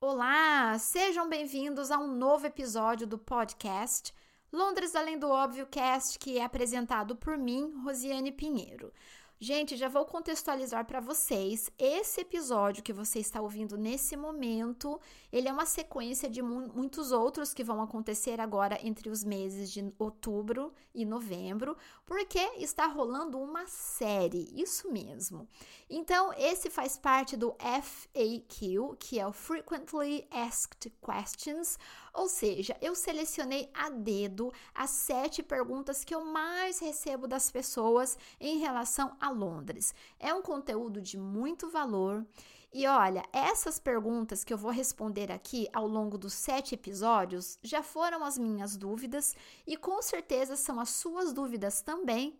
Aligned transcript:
Olá, 0.00 0.78
sejam 0.78 1.28
bem-vindos 1.28 1.90
a 1.90 1.98
um 1.98 2.06
novo 2.06 2.46
episódio 2.46 3.04
do 3.04 3.18
podcast 3.18 4.14
Londres 4.52 4.94
Além 4.94 5.18
do 5.18 5.28
Óbvio 5.28 5.66
Cast, 5.66 6.20
que 6.20 6.38
é 6.38 6.44
apresentado 6.44 7.16
por 7.16 7.36
mim, 7.36 7.74
Rosiane 7.82 8.30
Pinheiro. 8.30 8.92
Gente, 9.40 9.76
já 9.76 9.88
vou 9.88 10.04
contextualizar 10.04 10.84
para 10.84 11.00
vocês. 11.00 11.68
Esse 11.76 12.20
episódio 12.20 12.82
que 12.82 12.92
você 12.92 13.18
está 13.18 13.40
ouvindo 13.40 13.76
nesse 13.76 14.16
momento, 14.16 15.00
ele 15.32 15.48
é 15.48 15.52
uma 15.52 15.66
sequência 15.66 16.30
de 16.30 16.42
mu 16.42 16.68
muitos 16.74 17.10
outros 17.10 17.52
que 17.52 17.64
vão 17.64 17.82
acontecer 17.82 18.40
agora 18.40 18.78
entre 18.82 19.08
os 19.08 19.24
meses 19.24 19.70
de 19.70 19.92
outubro 19.98 20.72
e 20.94 21.04
novembro, 21.04 21.76
porque 22.08 22.38
está 22.56 22.86
rolando 22.86 23.38
uma 23.38 23.66
série, 23.66 24.48
isso 24.58 24.90
mesmo. 24.90 25.46
Então, 25.90 26.32
esse 26.32 26.70
faz 26.70 26.96
parte 26.96 27.36
do 27.36 27.54
FAQ, 27.60 28.96
que 28.98 29.20
é 29.20 29.26
o 29.26 29.32
Frequently 29.32 30.26
Asked 30.30 30.90
Questions, 31.04 31.78
ou 32.14 32.26
seja, 32.26 32.74
eu 32.80 32.94
selecionei 32.94 33.70
a 33.74 33.90
dedo 33.90 34.50
as 34.74 34.88
sete 34.88 35.42
perguntas 35.42 36.02
que 36.02 36.14
eu 36.14 36.24
mais 36.24 36.78
recebo 36.78 37.28
das 37.28 37.50
pessoas 37.50 38.16
em 38.40 38.56
relação 38.56 39.14
a 39.20 39.28
Londres. 39.28 39.94
É 40.18 40.32
um 40.32 40.40
conteúdo 40.40 41.02
de 41.02 41.18
muito 41.18 41.68
valor 41.68 42.26
e 42.70 42.86
olha, 42.86 43.24
essas 43.32 43.78
perguntas 43.78 44.44
que 44.44 44.52
eu 44.52 44.58
vou 44.58 44.70
responder 44.70 45.32
aqui 45.32 45.66
ao 45.72 45.86
longo 45.88 46.18
dos 46.18 46.34
sete 46.34 46.74
episódios 46.74 47.58
já 47.62 47.82
foram 47.82 48.22
as 48.22 48.36
minhas 48.36 48.76
dúvidas 48.76 49.34
e 49.66 49.74
com 49.74 50.02
certeza 50.02 50.54
são 50.54 50.78
as 50.78 50.90
suas 50.90 51.32
dúvidas 51.32 51.80
também, 51.80 51.97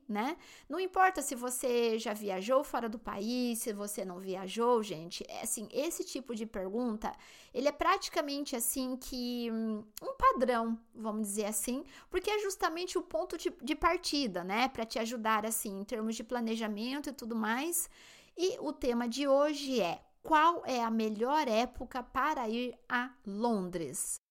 né? 0.08 0.36
Não 0.68 0.78
importa 0.78 1.22
se 1.22 1.34
você 1.34 1.98
já 1.98 2.12
viajou 2.12 2.62
fora 2.64 2.88
do 2.88 2.98
país, 2.98 3.58
se 3.58 3.72
você 3.72 4.04
não 4.04 4.18
viajou, 4.18 4.82
gente, 4.82 5.24
é 5.28 5.42
assim, 5.42 5.68
esse 5.72 6.04
tipo 6.04 6.34
de 6.34 6.46
pergunta, 6.46 7.12
ele 7.52 7.68
é 7.68 7.72
praticamente 7.72 8.54
assim 8.54 8.96
que 8.96 9.50
hum, 9.50 9.84
um 10.02 10.14
padrão, 10.16 10.78
vamos 10.94 11.22
dizer 11.22 11.46
assim, 11.46 11.84
porque 12.10 12.30
é 12.30 12.38
justamente 12.40 12.98
o 12.98 13.02
ponto 13.02 13.36
de, 13.36 13.50
de 13.62 13.74
partida, 13.74 14.44
né? 14.44 14.68
Para 14.68 14.84
te 14.84 14.98
ajudar 14.98 15.46
assim 15.46 15.80
em 15.80 15.84
termos 15.84 16.16
de 16.16 16.24
planejamento 16.24 17.10
e 17.10 17.12
tudo 17.12 17.34
mais. 17.34 17.88
E 18.36 18.56
o 18.60 18.72
tema 18.72 19.08
de 19.08 19.26
hoje 19.26 19.80
é 19.80 20.00
qual 20.22 20.62
é 20.66 20.82
a 20.82 20.90
melhor 20.90 21.48
época 21.48 22.02
para 22.02 22.48
ir 22.48 22.78
a 22.88 23.10
Londres? 23.26 24.27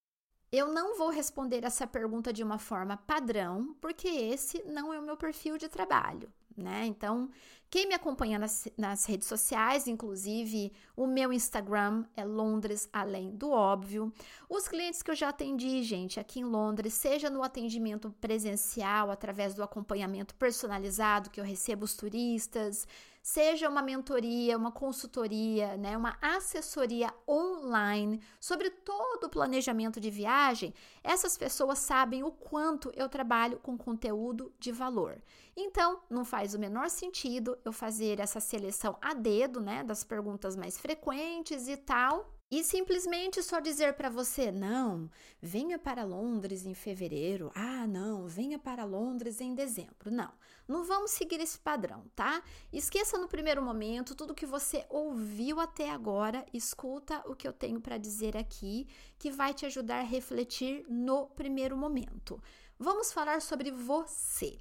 Eu 0.52 0.67
não 0.67 0.98
vou 0.98 1.09
responder 1.09 1.64
essa 1.64 1.86
pergunta 1.86 2.31
de 2.31 2.44
uma 2.44 2.58
forma 2.58 2.98
padrão, 2.98 3.76
porque 3.81 4.08
esse 4.08 4.64
não 4.64 4.94
é 4.94 5.00
o 5.00 5.03
meu 5.03 5.17
perfil 5.17 5.58
de 5.58 5.67
trabalho 5.67 6.31
né? 6.58 6.86
Então, 6.86 7.30
quem 7.70 7.88
me 7.88 7.94
acompanha 7.94 8.40
nas, 8.40 8.68
nas, 8.75 9.06
redes 9.06 9.28
sociais, 9.28 9.88
inclusive 9.88 10.73
o 10.95 11.06
meu 11.06 11.31
Instagram 11.31 12.03
é 12.16 12.25
Londres 12.25 12.90
Além 12.92 13.36
do 13.36 13.52
Óbvio. 13.52 14.12
Os 14.50 14.68
clientes 14.68 15.03
que 15.03 15.12
eu 15.12 15.16
já 15.16 15.30
atendi, 15.30 15.84
gente, 15.84 16.20
aqui 16.20 16.40
em 16.40 16.45
Londres, 16.45 16.94
seja 16.94 17.30
no 17.30 17.44
atendimento 17.44 18.09
presencial, 18.20 19.12
através 19.12 19.53
do 19.53 19.64
acompanhamento 19.64 20.34
personalizado 20.36 21.30
que 21.30 21.40
eu 21.40 21.45
recebo 21.45 21.86
os 21.86 21.95
turistas, 21.95 22.88
seja 23.28 23.67
uma 23.67 23.81
mentoria, 23.81 24.56
uma 24.56 24.72
consultoria, 24.72 25.75
né, 25.75 25.97
uma 25.97 26.17
assessoria 26.22 27.14
online 27.28 28.22
sobre 28.39 28.69
todo 28.69 29.25
o 29.25 29.30
planejamento 29.30 30.00
de 30.00 30.09
viagem, 30.09 30.73
essas 31.03 31.38
pessoas 31.38 31.78
sabem 31.78 32.23
o 32.23 32.31
quanto 32.31 32.89
eu 32.95 33.09
trabalho 33.09 33.59
com 33.59 33.78
conteúdo 33.78 34.53
de 34.58 34.72
valor. 34.72 35.22
Então, 35.58 36.00
não 36.09 36.23
faz 36.23 36.53
o 36.53 36.59
menor 36.59 36.89
sentido 36.89 37.58
eu 37.66 37.73
fazer 37.73 38.22
essa 38.22 38.39
seleção 38.39 38.97
a 39.02 39.14
dedo, 39.14 39.59
né, 39.59 39.84
das 39.84 40.06
perguntas 40.06 40.56
mais 40.56 40.80
frequentes 40.80 41.67
e 41.67 41.75
tal, 41.75 42.34
e 42.50 42.64
simplesmente 42.64 43.44
só 43.44 43.59
dizer 43.59 43.95
para 43.95 44.09
você, 44.09 44.53
não, 44.53 45.12
venha 45.42 45.78
para 45.78 46.06
Londres 46.06 46.66
em 46.66 46.73
fevereiro, 46.73 47.52
ah, 47.53 47.86
não, 47.86 48.26
venha 48.26 48.58
para 48.58 48.86
Londres 48.86 49.42
em 49.42 49.53
dezembro. 49.53 50.09
Não, 50.09 50.31
não 50.66 50.86
vamos 50.86 51.12
seguir 51.12 51.41
esse 51.41 51.59
padrão, 51.59 52.06
tá? 52.16 52.41
Esqueça 52.72 53.18
no 53.18 53.28
primeiro 53.28 53.62
momento 53.62 54.16
tudo 54.16 54.34
que 54.34 54.46
você 54.46 54.85
ouviu 54.90 55.59
até 55.59 55.90
agora, 55.90 56.46
escuta 56.53 57.22
o 57.25 57.35
que 57.35 57.46
eu 57.46 57.52
tenho 57.52 57.81
para 57.81 57.97
dizer 57.97 58.38
aqui, 58.38 58.88
que 59.19 59.29
vai 59.29 59.53
te 59.53 59.66
ajudar 59.66 60.00
a 60.00 60.03
refletir 60.03 60.85
no 60.88 61.28
primeiro 61.28 61.75
momento. 61.75 62.41
Vamos 62.79 63.12
falar 63.12 63.41
sobre 63.41 63.72
você. 63.72 64.58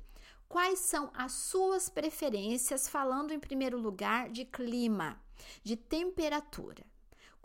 Quais 0.48 0.80
são 0.80 1.10
as 1.14 1.32
suas 1.32 1.88
preferências, 1.88 2.88
falando 2.88 3.32
em 3.32 3.38
primeiro 3.38 3.78
lugar 3.78 4.28
de 4.28 4.44
clima, 4.44 5.20
de 5.62 5.76
temperatura? 5.76 6.84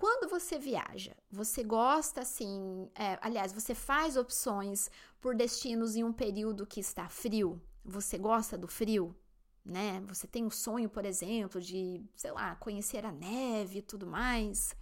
Quando 0.02 0.28
você 0.28 0.58
viaja, 0.58 1.16
você 1.30 1.64
gosta 1.64 2.22
assim, 2.22 2.90
é, 2.96 3.20
aliás, 3.22 3.54
você 3.54 3.76
faz 3.76 4.18
opções 4.18 4.90
por 5.22 5.36
destinos 5.36 5.96
em 5.96 6.04
um 6.04 6.12
período 6.12 6.66
que 6.66 6.80
está 6.80 7.08
frio? 7.08 7.62
Você 7.86 8.18
gosta 8.18 8.58
do 8.58 8.68
frio? 8.68 9.16
Né? 9.64 10.02
Você 10.08 10.26
tem 10.26 10.44
o 10.44 10.50
sonho, 10.50 10.90
por 10.90 11.06
exemplo, 11.06 11.62
de, 11.62 12.04
sei 12.16 12.32
lá, 12.32 12.56
conhecer 12.56 13.06
a 13.06 13.12
neve 13.12 13.78
e 13.78 13.82
tudo 13.84 14.08
mais? 14.08 14.76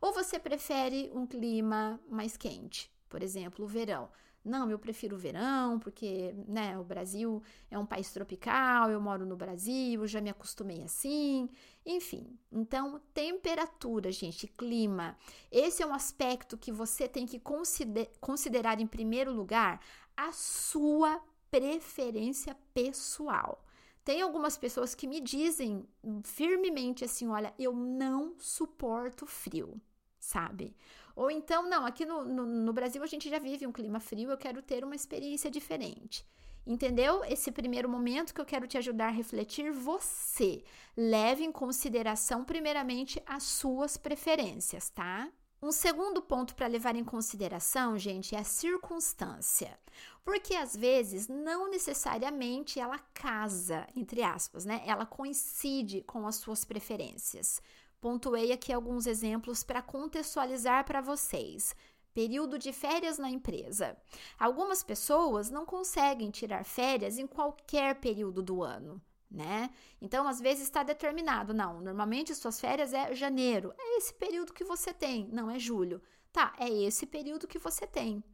Ou 0.00 0.10
você 0.14 0.38
prefere 0.38 1.10
um 1.12 1.26
clima 1.26 2.00
mais 2.08 2.38
quente, 2.38 2.90
por 3.10 3.22
exemplo, 3.22 3.66
o 3.66 3.68
verão? 3.68 4.08
Não, 4.44 4.68
eu 4.68 4.78
prefiro 4.78 5.14
o 5.14 5.18
verão, 5.18 5.78
porque 5.78 6.34
né, 6.48 6.76
o 6.76 6.82
Brasil 6.82 7.40
é 7.70 7.78
um 7.78 7.86
país 7.86 8.12
tropical, 8.12 8.90
eu 8.90 9.00
moro 9.00 9.24
no 9.24 9.36
Brasil, 9.36 10.04
já 10.06 10.20
me 10.20 10.30
acostumei 10.30 10.82
assim. 10.82 11.48
Enfim, 11.86 12.36
então, 12.50 13.00
temperatura, 13.14 14.10
gente, 14.10 14.48
clima. 14.48 15.16
Esse 15.50 15.82
é 15.82 15.86
um 15.86 15.94
aspecto 15.94 16.58
que 16.58 16.72
você 16.72 17.06
tem 17.06 17.24
que 17.24 17.38
consider 17.38 18.10
considerar 18.20 18.80
em 18.80 18.86
primeiro 18.86 19.32
lugar 19.32 19.80
a 20.16 20.32
sua 20.32 21.20
preferência 21.50 22.56
pessoal. 22.74 23.64
Tem 24.04 24.20
algumas 24.20 24.56
pessoas 24.56 24.94
que 24.94 25.06
me 25.06 25.20
dizem 25.20 25.86
firmemente 26.24 27.04
assim: 27.04 27.28
olha, 27.28 27.54
eu 27.58 27.72
não 27.72 28.34
suporto 28.38 29.26
frio, 29.26 29.80
sabe? 30.18 30.74
Ou 31.14 31.30
então, 31.30 31.68
não, 31.68 31.84
aqui 31.84 32.04
no, 32.04 32.24
no, 32.24 32.46
no, 32.46 32.72
Brasil 32.72 33.02
a 33.02 33.06
gente 33.06 33.28
já 33.28 33.38
vive 33.38 33.66
um 33.66 33.72
clima 33.72 34.00
frio, 34.00 34.30
eu 34.30 34.38
quero 34.38 34.62
ter 34.62 34.84
uma 34.84 34.94
experiência 34.94 35.50
diferente. 35.50 36.26
Entendeu? 36.66 37.24
Esse 37.24 37.50
primeiro 37.50 37.88
momento 37.88 38.32
que 38.32 38.40
eu 38.40 38.44
quero 38.46 38.66
te 38.66 38.78
ajudar 38.78 39.08
a 39.08 39.10
refletir, 39.10 39.72
você 39.72 40.62
leve 40.96 41.42
em 41.44 41.50
consideração, 41.50 42.44
primeiramente, 42.44 43.20
as 43.26 43.42
suas 43.42 43.96
preferências, 43.96 44.88
tá? 44.88 45.28
Um 45.60 45.70
segundo 45.70 46.20
ponto 46.20 46.56
para 46.56 46.66
levar 46.66 46.96
em 46.96 47.04
consideração, 47.04 47.96
gente, 47.96 48.34
é 48.34 48.38
a 48.40 48.44
circunstância. 48.44 49.78
Porque 50.24 50.54
às 50.54 50.76
vezes 50.76 51.28
não 51.28 51.70
necessariamente 51.70 52.80
ela 52.80 52.98
casa, 53.14 53.86
entre 53.94 54.24
aspas, 54.24 54.64
né? 54.64 54.82
Ela 54.84 55.06
coincide 55.06 56.02
com 56.02 56.26
as 56.26 56.34
suas 56.34 56.64
preferências. 56.64 57.62
Pontuei 58.02 58.50
aqui 58.50 58.72
alguns 58.72 59.06
exemplos 59.06 59.62
para 59.62 59.80
contextualizar 59.80 60.84
para 60.84 61.00
vocês. 61.00 61.72
Período 62.12 62.58
de 62.58 62.72
férias 62.72 63.16
na 63.16 63.30
empresa. 63.30 63.96
Algumas 64.36 64.82
pessoas 64.82 65.50
não 65.50 65.64
conseguem 65.64 66.28
tirar 66.28 66.64
férias 66.64 67.16
em 67.16 67.28
qualquer 67.28 68.00
período 68.00 68.42
do 68.42 68.60
ano, 68.60 69.00
né? 69.30 69.70
Então, 70.00 70.26
às 70.26 70.40
vezes 70.40 70.64
está 70.64 70.82
determinado, 70.82 71.54
não, 71.54 71.80
normalmente 71.80 72.34
suas 72.34 72.60
férias 72.60 72.92
é 72.92 73.14
janeiro, 73.14 73.72
é 73.78 73.98
esse 73.98 74.12
período 74.12 74.52
que 74.52 74.64
você 74.64 74.92
tem, 74.92 75.28
não 75.28 75.48
é 75.48 75.56
julho. 75.60 76.02
Tá, 76.32 76.54
é 76.58 76.68
esse 76.68 77.06
período 77.06 77.46
que 77.46 77.58
você 77.58 77.86
tem. 77.86 78.24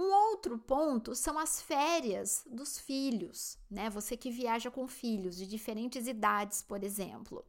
Um 0.00 0.10
outro 0.30 0.56
ponto 0.56 1.14
são 1.14 1.38
as 1.38 1.60
férias 1.60 2.42
dos 2.46 2.78
filhos, 2.78 3.58
né? 3.70 3.90
Você 3.90 4.16
que 4.16 4.30
viaja 4.30 4.70
com 4.70 4.88
filhos 4.88 5.36
de 5.36 5.46
diferentes 5.46 6.08
idades, 6.08 6.62
por 6.62 6.82
exemplo. 6.82 7.44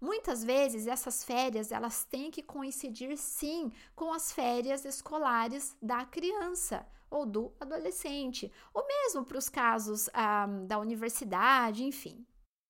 Muitas 0.00 0.44
vezes 0.44 0.86
essas 0.86 1.24
férias 1.24 1.72
elas 1.72 2.04
têm 2.04 2.30
que 2.30 2.44
coincidir 2.44 3.16
sim 3.16 3.72
com 3.96 4.12
as 4.12 4.30
férias 4.30 4.84
escolares 4.84 5.76
da 5.82 6.04
criança 6.04 6.86
ou 7.10 7.26
do 7.26 7.52
adolescente, 7.58 8.52
ou 8.72 8.86
mesmo 8.86 9.24
para 9.24 9.38
os 9.38 9.48
casos 9.48 10.08
ah, 10.14 10.46
da 10.64 10.78
universidade, 10.78 11.82
enfim. 11.82 12.24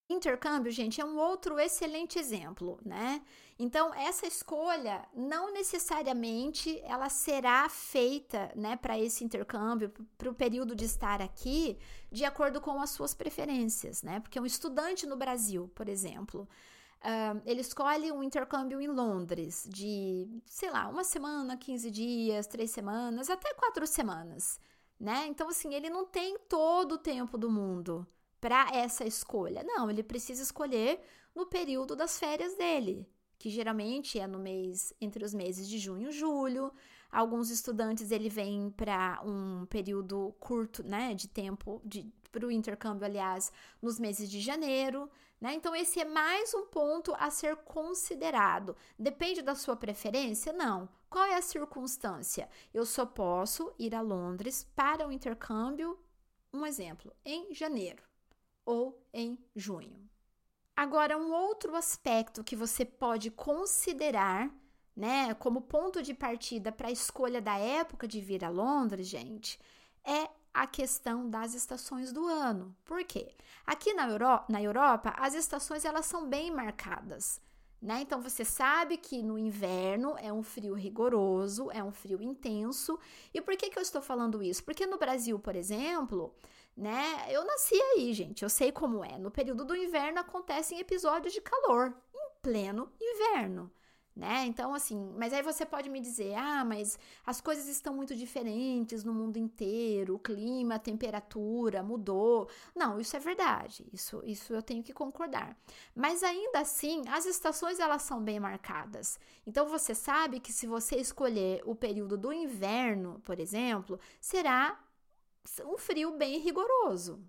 Intercâmbio, 0.08 0.70
gente, 0.70 1.00
é 1.00 1.04
um 1.04 1.18
outro 1.18 1.58
excelente 1.58 2.16
exemplo, 2.16 2.78
né? 2.84 3.20
Então, 3.58 3.92
essa 3.92 4.24
escolha 4.24 5.04
não 5.12 5.52
necessariamente 5.52 6.80
ela 6.84 7.08
será 7.08 7.68
feita, 7.68 8.52
né, 8.54 8.76
para 8.76 8.96
esse 8.96 9.24
intercâmbio, 9.24 9.92
para 10.16 10.30
o 10.30 10.34
período 10.34 10.76
de 10.76 10.84
estar 10.84 11.20
aqui, 11.20 11.76
de 12.12 12.24
acordo 12.24 12.60
com 12.60 12.80
as 12.80 12.90
suas 12.90 13.14
preferências, 13.14 14.02
né? 14.02 14.20
Porque 14.20 14.38
um 14.38 14.46
estudante 14.46 15.06
no 15.06 15.16
Brasil, 15.16 15.70
por 15.74 15.88
exemplo, 15.88 16.48
Uh, 17.02 17.40
ele 17.44 17.60
escolhe 17.60 18.10
um 18.10 18.22
intercâmbio 18.22 18.80
em 18.80 18.88
Londres 18.88 19.68
de, 19.70 20.26
sei 20.46 20.70
lá, 20.70 20.88
uma 20.88 21.04
semana, 21.04 21.56
15 21.56 21.90
dias, 21.90 22.46
três 22.46 22.70
semanas, 22.70 23.30
até 23.30 23.52
quatro 23.54 23.86
semanas, 23.86 24.58
né? 24.98 25.26
Então, 25.28 25.48
assim, 25.48 25.74
ele 25.74 25.90
não 25.90 26.06
tem 26.06 26.38
todo 26.48 26.92
o 26.92 26.98
tempo 26.98 27.38
do 27.38 27.50
mundo 27.50 28.04
para 28.46 28.69
essa 28.72 29.04
escolha. 29.04 29.64
Não, 29.64 29.90
ele 29.90 30.04
precisa 30.04 30.40
escolher 30.40 31.00
no 31.34 31.46
período 31.46 31.96
das 31.96 32.16
férias 32.16 32.54
dele, 32.54 33.04
que 33.37 33.50
geralmente 33.50 34.20
é 34.20 34.26
no 34.28 34.38
mês 34.38 34.94
entre 35.00 35.25
os 35.25 35.34
meses 35.34 35.69
de 35.69 35.81
junho 35.81 36.10
e 36.10 36.12
julho. 36.12 36.72
Alguns 37.10 37.50
estudantes 37.50 38.12
ele 38.12 38.28
vem 38.28 38.70
para 38.70 39.20
um 39.25 39.66
período 39.66 40.32
curto, 40.38 40.84
né, 40.84 41.12
de 41.12 41.26
tempo 41.26 41.82
para 42.31 42.46
o 42.46 42.50
intercâmbio, 42.52 43.04
aliás, 43.04 43.50
nos 43.82 43.98
meses 43.98 44.31
de 44.31 44.38
janeiro. 44.38 45.10
Né? 45.40 45.54
Então, 45.54 45.75
esse 45.75 45.99
é 45.99 46.04
mais 46.04 46.54
um 46.54 46.66
ponto 46.66 47.12
a 47.19 47.31
ser 47.31 47.56
considerado. 47.56 48.76
Depende 48.96 49.42
da 49.42 49.56
sua 49.56 49.75
preferência? 49.75 50.52
Não. 50.52 50.88
Qual 51.10 51.25
é 51.25 51.34
a 51.34 51.42
circunstância? 51.42 52.49
Eu 52.72 52.87
só 52.87 53.04
posso 53.04 53.75
ir 53.76 53.92
a 53.92 54.00
Londres 54.00 54.62
para 54.76 55.08
o 55.08 55.10
intercâmbio, 55.10 55.99
um 56.54 56.64
exemplo, 56.64 57.12
em 57.25 57.52
janeiro 57.52 58.05
ou 58.66 59.02
em 59.14 59.38
junho. 59.54 60.06
Agora, 60.76 61.16
um 61.16 61.32
outro 61.32 61.74
aspecto 61.74 62.44
que 62.44 62.54
você 62.54 62.84
pode 62.84 63.30
considerar, 63.30 64.50
né, 64.94 65.32
como 65.34 65.62
ponto 65.62 66.02
de 66.02 66.12
partida 66.12 66.70
para 66.70 66.88
a 66.88 66.92
escolha 66.92 67.40
da 67.40 67.56
época 67.56 68.06
de 68.06 68.20
vir 68.20 68.44
a 68.44 68.50
Londres, 68.50 69.06
gente, 69.06 69.58
é 70.04 70.28
a 70.52 70.66
questão 70.66 71.30
das 71.30 71.54
estações 71.54 72.12
do 72.12 72.26
ano. 72.26 72.76
Por 72.84 73.04
quê? 73.04 73.34
Aqui 73.66 73.94
na, 73.94 74.08
Euro 74.08 74.40
na 74.48 74.62
Europa, 74.62 75.14
as 75.16 75.34
estações 75.34 75.84
elas 75.84 76.06
são 76.06 76.28
bem 76.28 76.50
marcadas. 76.50 77.40
Né? 77.80 78.00
Então 78.00 78.20
você 78.22 78.44
sabe 78.44 78.96
que 78.96 79.22
no 79.22 79.38
inverno 79.38 80.16
é 80.18 80.32
um 80.32 80.42
frio 80.42 80.74
rigoroso, 80.74 81.70
é 81.70 81.84
um 81.84 81.92
frio 81.92 82.22
intenso. 82.22 82.98
E 83.32 83.40
por 83.40 83.56
que, 83.56 83.68
que 83.68 83.78
eu 83.78 83.82
estou 83.82 84.00
falando 84.00 84.42
isso? 84.42 84.64
Porque 84.64 84.86
no 84.86 84.98
Brasil, 84.98 85.38
por 85.38 85.54
exemplo, 85.54 86.34
né? 86.76 87.26
Eu 87.31 87.44
nasci 87.44 87.75
aí, 87.75 88.12
gente. 88.12 88.43
Eu 88.43 88.49
sei 88.49 88.70
como 88.73 89.05
é. 89.05 89.19
No 89.19 89.31
período 89.31 89.64
do 89.64 89.76
inverno 89.76 90.20
acontecem 90.20 90.78
episódios 90.78 91.32
de 91.32 91.40
calor, 91.40 91.94
em 92.14 92.31
pleno 92.43 92.93
inverno 93.00 93.70
né? 94.17 94.46
Então, 94.46 94.75
assim, 94.75 95.12
mas 95.19 95.32
aí 95.34 95.43
você 95.43 95.67
pode 95.67 95.90
me 95.90 96.00
dizer, 96.00 96.34
ah, 96.34 96.64
mas 96.64 96.99
as 97.26 97.38
coisas 97.38 97.69
estão 97.69 97.94
muito 97.94 98.17
diferentes 98.17 99.05
no 99.05 99.12
mundo 99.12 99.37
inteiro, 99.37 100.14
o 100.14 100.19
clima, 100.19 100.76
a 100.76 100.78
temperatura 100.78 101.82
mudou. 101.82 102.49
Não, 102.75 102.99
isso 102.99 103.14
é 103.14 103.20
verdade, 103.20 103.87
isso, 103.93 104.23
isso 104.25 104.55
eu 104.55 104.62
tenho 104.62 104.82
que 104.82 104.94
concordar. 104.94 105.55
Mas 105.94 106.23
ainda 106.23 106.61
assim, 106.61 107.02
as 107.08 107.26
estações 107.26 107.78
elas 107.78 108.02
são 108.02 108.23
bem 108.23 108.40
marcadas. 108.40 109.20
Então, 109.46 109.69
você 109.69 109.94
sabe 109.94 110.40
que 110.40 110.52
se 110.52 110.67
você 110.67 110.96
escolher 110.96 111.61
o 111.67 111.75
período 111.75 112.17
do 112.17 112.32
inverno, 112.32 113.20
por 113.23 113.38
exemplo, 113.38 114.00
será 114.19 114.81
um 115.64 115.78
frio 115.78 116.16
bem 116.16 116.38
rigoroso. 116.38 117.20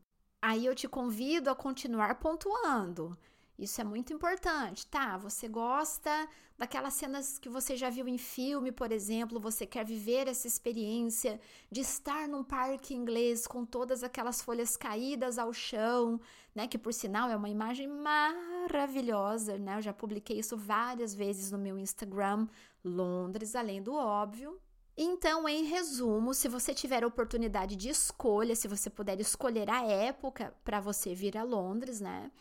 Aí 0.41 0.65
eu 0.65 0.75
te 0.75 0.87
convido 0.87 1.49
a 1.49 1.55
continuar 1.55 2.15
pontuando. 2.19 3.17
Isso 3.57 3.81
é 3.81 3.83
muito 3.83 4.13
importante, 4.13 4.85
tá? 4.85 5.17
Você 5.17 5.47
gosta 5.47 6.29
daquelas 6.57 6.93
cenas 6.93 7.39
que 7.39 7.49
você 7.49 7.75
já 7.75 7.89
viu 7.89 8.07
em 8.07 8.17
filme, 8.17 8.71
por 8.71 8.91
exemplo, 8.91 9.39
você 9.39 9.65
quer 9.65 9.83
viver 9.83 10.27
essa 10.27 10.45
experiência 10.45 11.39
de 11.71 11.81
estar 11.81 12.27
num 12.27 12.43
parque 12.43 12.93
inglês 12.93 13.47
com 13.47 13.65
todas 13.65 14.03
aquelas 14.03 14.43
folhas 14.43 14.77
caídas 14.77 15.39
ao 15.39 15.51
chão, 15.51 16.21
né? 16.53 16.67
Que 16.67 16.77
por 16.77 16.93
sinal 16.93 17.31
é 17.31 17.35
uma 17.35 17.49
imagem 17.49 17.87
maravilhosa, 17.87 19.57
né? 19.57 19.77
Eu 19.77 19.81
já 19.81 19.93
publiquei 19.93 20.37
isso 20.37 20.55
várias 20.55 21.15
vezes 21.15 21.51
no 21.51 21.57
meu 21.57 21.79
Instagram, 21.79 22.47
Londres, 22.83 23.55
além 23.55 23.81
do 23.81 23.95
óbvio. 23.95 24.59
Então, 24.97 25.47
em 25.47 25.63
resumo, 25.63 26.33
se 26.33 26.47
você 26.47 26.73
tiver 26.73 27.03
a 27.03 27.07
oportunidade 27.07 27.75
de 27.75 27.87
escolha, 27.87 28.55
se 28.55 28.67
você 28.67 28.89
puder 28.89 29.19
escolher 29.19 29.69
a 29.69 29.83
época 29.85 30.53
para 30.63 30.79
você 30.79 31.13
vir 31.13 31.37
a 31.37 31.43
Londres, 31.43 32.01
né? 32.01 32.31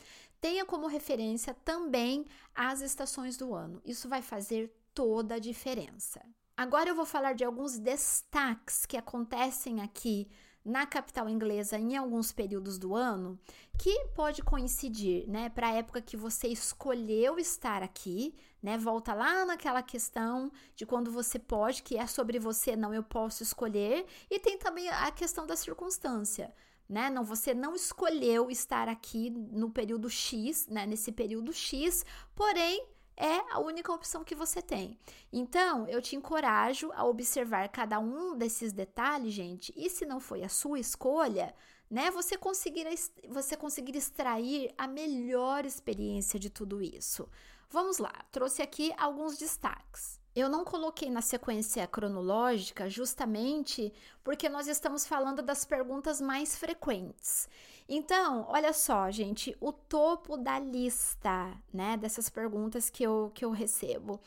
tenha 0.41 0.65
como 0.65 0.87
referência 0.87 1.55
também 1.65 2.25
as 2.55 2.81
estações 2.81 3.37
do 3.37 3.55
ano. 3.55 3.81
Isso 3.85 4.09
vai 4.09 4.23
fazer 4.23 4.73
toda 4.95 5.35
a 5.35 5.39
diferença. 5.39 6.21
Agora 6.57 6.89
eu 6.89 6.95
vou 6.95 7.05
falar 7.05 7.35
de 7.35 7.45
alguns 7.45 7.79
destaques 7.79 8.87
que 8.87 8.97
acontecem 8.97 9.81
aqui 9.81 10.29
na 10.65 10.85
capital 10.85 11.29
inglesa 11.29 11.79
em 11.79 11.97
alguns 11.97 12.33
períodos 12.33 12.77
do 12.77 12.95
ano, 12.95 13.39
que 13.79 14.07
pode 14.17 14.43
coincidir, 14.43 15.29
né, 15.29 15.49
para 15.49 15.69
a 15.69 15.75
época 15.75 16.03
que 16.03 16.17
você 16.17 16.49
escolheu 16.49 17.39
estar 17.39 17.85
aqui, 17.85 18.35
né? 18.67 18.77
Volta 18.77 19.15
lá 19.15 19.45
naquela 19.45 19.81
questão 19.81 20.51
de 20.75 20.85
quando 20.85 21.13
você 21.13 21.39
pode, 21.39 21.85
que 21.85 21.97
é 21.97 22.05
sobre 22.05 22.41
você, 22.41 22.75
não 22.75 22.93
eu 22.93 23.03
posso 23.03 23.45
escolher, 23.45 24.05
e 24.29 24.41
tem 24.41 24.59
também 24.59 24.89
a 24.89 25.09
questão 25.13 25.47
da 25.47 25.55
circunstância 25.55 26.53
né? 26.89 27.11
Não, 27.11 27.25
você 27.25 27.53
não 27.53 27.75
escolheu 27.75 28.49
estar 28.49 28.89
aqui 28.89 29.29
no 29.31 29.71
período 29.71 30.09
X, 30.09 30.69
né? 30.69 30.87
Nesse 30.87 31.11
período 31.11 31.53
X, 31.53 32.07
porém 32.33 32.87
é 33.17 33.53
a 33.53 33.59
única 33.59 33.93
opção 33.93 34.23
que 34.23 34.37
você 34.37 34.63
tem. 34.63 34.97
Então, 35.33 35.89
eu 35.89 36.01
te 36.01 36.15
encorajo 36.15 36.93
a 36.93 37.05
observar 37.05 37.69
cada 37.71 37.99
um 37.99 38.37
desses 38.37 38.73
detalhes, 38.73 39.33
gente. 39.33 39.73
E 39.77 39.91
se 39.91 40.07
não 40.07 40.21
foi 40.21 40.45
a 40.45 40.49
sua 40.49 40.79
escolha, 40.79 41.53
né? 41.91 42.09
Você 42.13 42.37
conseguir 42.37 42.87
você 43.29 43.57
conseguir 43.57 43.97
extrair 43.97 44.73
a 44.79 44.87
melhor 44.87 45.65
experiência 45.65 46.39
de 46.39 46.51
tudo 46.51 46.81
isso. 46.81 47.29
Vamos 47.71 47.99
lá, 47.99 48.13
trouxe 48.31 48.63
aqui 48.63 48.93
alguns 48.97 49.37
destaques. 49.37 50.21
Eu 50.35 50.49
não 50.51 50.65
coloquei 50.65 51.11
na 51.11 51.23
sequência 51.23 51.87
cronológica 51.87 52.91
justamente 52.91 53.93
porque 54.23 54.49
nós 54.49 54.69
estamos 54.69 55.07
falando 55.07 55.43
das 55.43 55.65
perguntas 55.65 56.21
mais 56.21 56.55
frequentes. 56.55 57.49
Então, 57.89 58.45
olha 58.49 58.73
só, 58.73 59.11
gente, 59.11 59.57
o 59.61 59.73
topo 59.73 60.37
da 60.37 60.59
lista, 60.59 61.57
né, 61.73 61.97
dessas 61.97 62.29
perguntas 62.29 62.91
que 62.91 63.03
eu, 63.03 63.33
que 63.35 63.45
eu 63.45 63.51
recebo. 63.51 64.21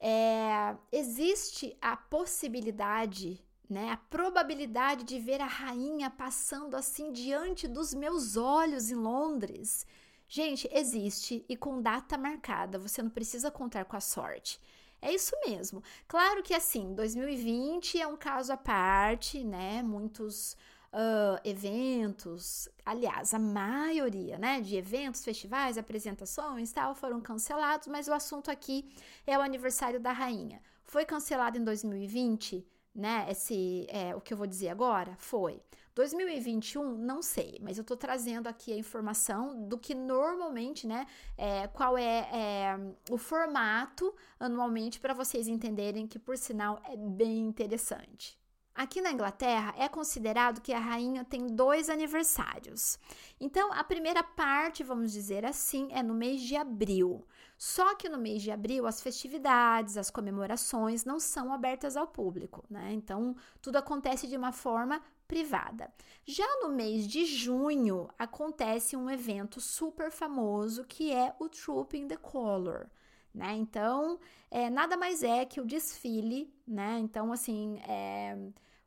É, 0.00 0.74
existe 0.90 1.76
a 1.80 1.96
possibilidade, 1.96 3.40
né, 3.70 3.90
a 3.90 3.96
probabilidade 3.96 5.04
de 5.04 5.20
ver 5.20 5.40
a 5.40 5.46
rainha 5.46 6.10
passando 6.10 6.74
assim 6.74 7.12
diante 7.12 7.68
dos 7.68 7.94
meus 7.94 8.36
olhos 8.36 8.90
em 8.90 8.96
Londres? 8.96 9.86
Gente, 10.34 10.66
existe 10.72 11.44
e 11.46 11.54
com 11.54 11.82
data 11.82 12.16
marcada, 12.16 12.78
você 12.78 13.02
não 13.02 13.10
precisa 13.10 13.50
contar 13.50 13.84
com 13.84 13.98
a 13.98 14.00
sorte. 14.00 14.58
É 14.98 15.12
isso 15.12 15.36
mesmo. 15.46 15.82
Claro 16.08 16.42
que 16.42 16.54
assim, 16.54 16.94
2020 16.94 18.00
é 18.00 18.06
um 18.06 18.16
caso 18.16 18.50
à 18.50 18.56
parte, 18.56 19.44
né? 19.44 19.82
Muitos 19.82 20.56
uh, 20.90 21.38
eventos, 21.44 22.66
aliás, 22.82 23.34
a 23.34 23.38
maioria, 23.38 24.38
né, 24.38 24.62
de 24.62 24.74
eventos, 24.74 25.22
festivais, 25.22 25.76
apresentações, 25.76 26.72
tal, 26.72 26.94
foram 26.94 27.20
cancelados, 27.20 27.88
mas 27.88 28.08
o 28.08 28.14
assunto 28.14 28.50
aqui 28.50 28.90
é 29.26 29.36
o 29.36 29.42
aniversário 29.42 30.00
da 30.00 30.12
rainha. 30.12 30.62
Foi 30.82 31.04
cancelado 31.04 31.58
em 31.58 31.64
2020, 31.64 32.66
né? 32.94 33.26
Esse 33.30 33.86
é 33.88 34.14
o 34.14 34.20
que 34.20 34.32
eu 34.32 34.36
vou 34.36 34.46
dizer 34.46 34.68
agora 34.68 35.14
foi. 35.16 35.62
2021, 35.94 36.96
não 36.96 37.20
sei, 37.20 37.58
mas 37.60 37.76
eu 37.76 37.84
tô 37.84 37.96
trazendo 37.96 38.46
aqui 38.46 38.72
a 38.72 38.76
informação 38.76 39.68
do 39.68 39.76
que 39.76 39.94
normalmente, 39.94 40.86
né? 40.86 41.06
É, 41.36 41.66
qual 41.68 41.98
é, 41.98 42.28
é 42.32 42.78
o 43.10 43.18
formato 43.18 44.14
anualmente 44.40 44.98
para 44.98 45.12
vocês 45.12 45.48
entenderem 45.48 46.06
que, 46.06 46.18
por 46.18 46.38
sinal, 46.38 46.80
é 46.84 46.96
bem 46.96 47.40
interessante. 47.40 48.40
Aqui 48.74 49.02
na 49.02 49.12
Inglaterra 49.12 49.74
é 49.76 49.86
considerado 49.86 50.62
que 50.62 50.72
a 50.72 50.78
rainha 50.78 51.26
tem 51.26 51.46
dois 51.46 51.90
aniversários. 51.90 52.98
Então, 53.38 53.70
a 53.70 53.84
primeira 53.84 54.22
parte, 54.22 54.82
vamos 54.82 55.12
dizer 55.12 55.44
assim, 55.44 55.88
é 55.92 56.02
no 56.02 56.14
mês 56.14 56.40
de 56.40 56.56
abril. 56.56 57.22
Só 57.64 57.94
que 57.94 58.08
no 58.08 58.18
mês 58.18 58.42
de 58.42 58.50
abril, 58.50 58.88
as 58.88 59.00
festividades, 59.00 59.96
as 59.96 60.10
comemorações 60.10 61.04
não 61.04 61.20
são 61.20 61.52
abertas 61.52 61.96
ao 61.96 62.08
público, 62.08 62.64
né? 62.68 62.92
Então, 62.92 63.36
tudo 63.60 63.76
acontece 63.76 64.26
de 64.26 64.36
uma 64.36 64.50
forma 64.50 65.00
privada. 65.28 65.88
Já 66.26 66.44
no 66.60 66.70
mês 66.70 67.06
de 67.06 67.24
junho 67.24 68.08
acontece 68.18 68.96
um 68.96 69.08
evento 69.08 69.60
super 69.60 70.10
famoso 70.10 70.84
que 70.84 71.12
é 71.12 71.36
o 71.38 71.48
Trooping 71.48 72.08
the 72.08 72.16
Color. 72.16 72.88
Né? 73.32 73.54
Então, 73.54 74.18
é, 74.50 74.68
nada 74.68 74.96
mais 74.96 75.22
é 75.22 75.44
que 75.44 75.60
o 75.60 75.64
desfile, 75.64 76.52
né? 76.66 76.98
Então, 76.98 77.32
assim, 77.32 77.78
é, 77.86 78.36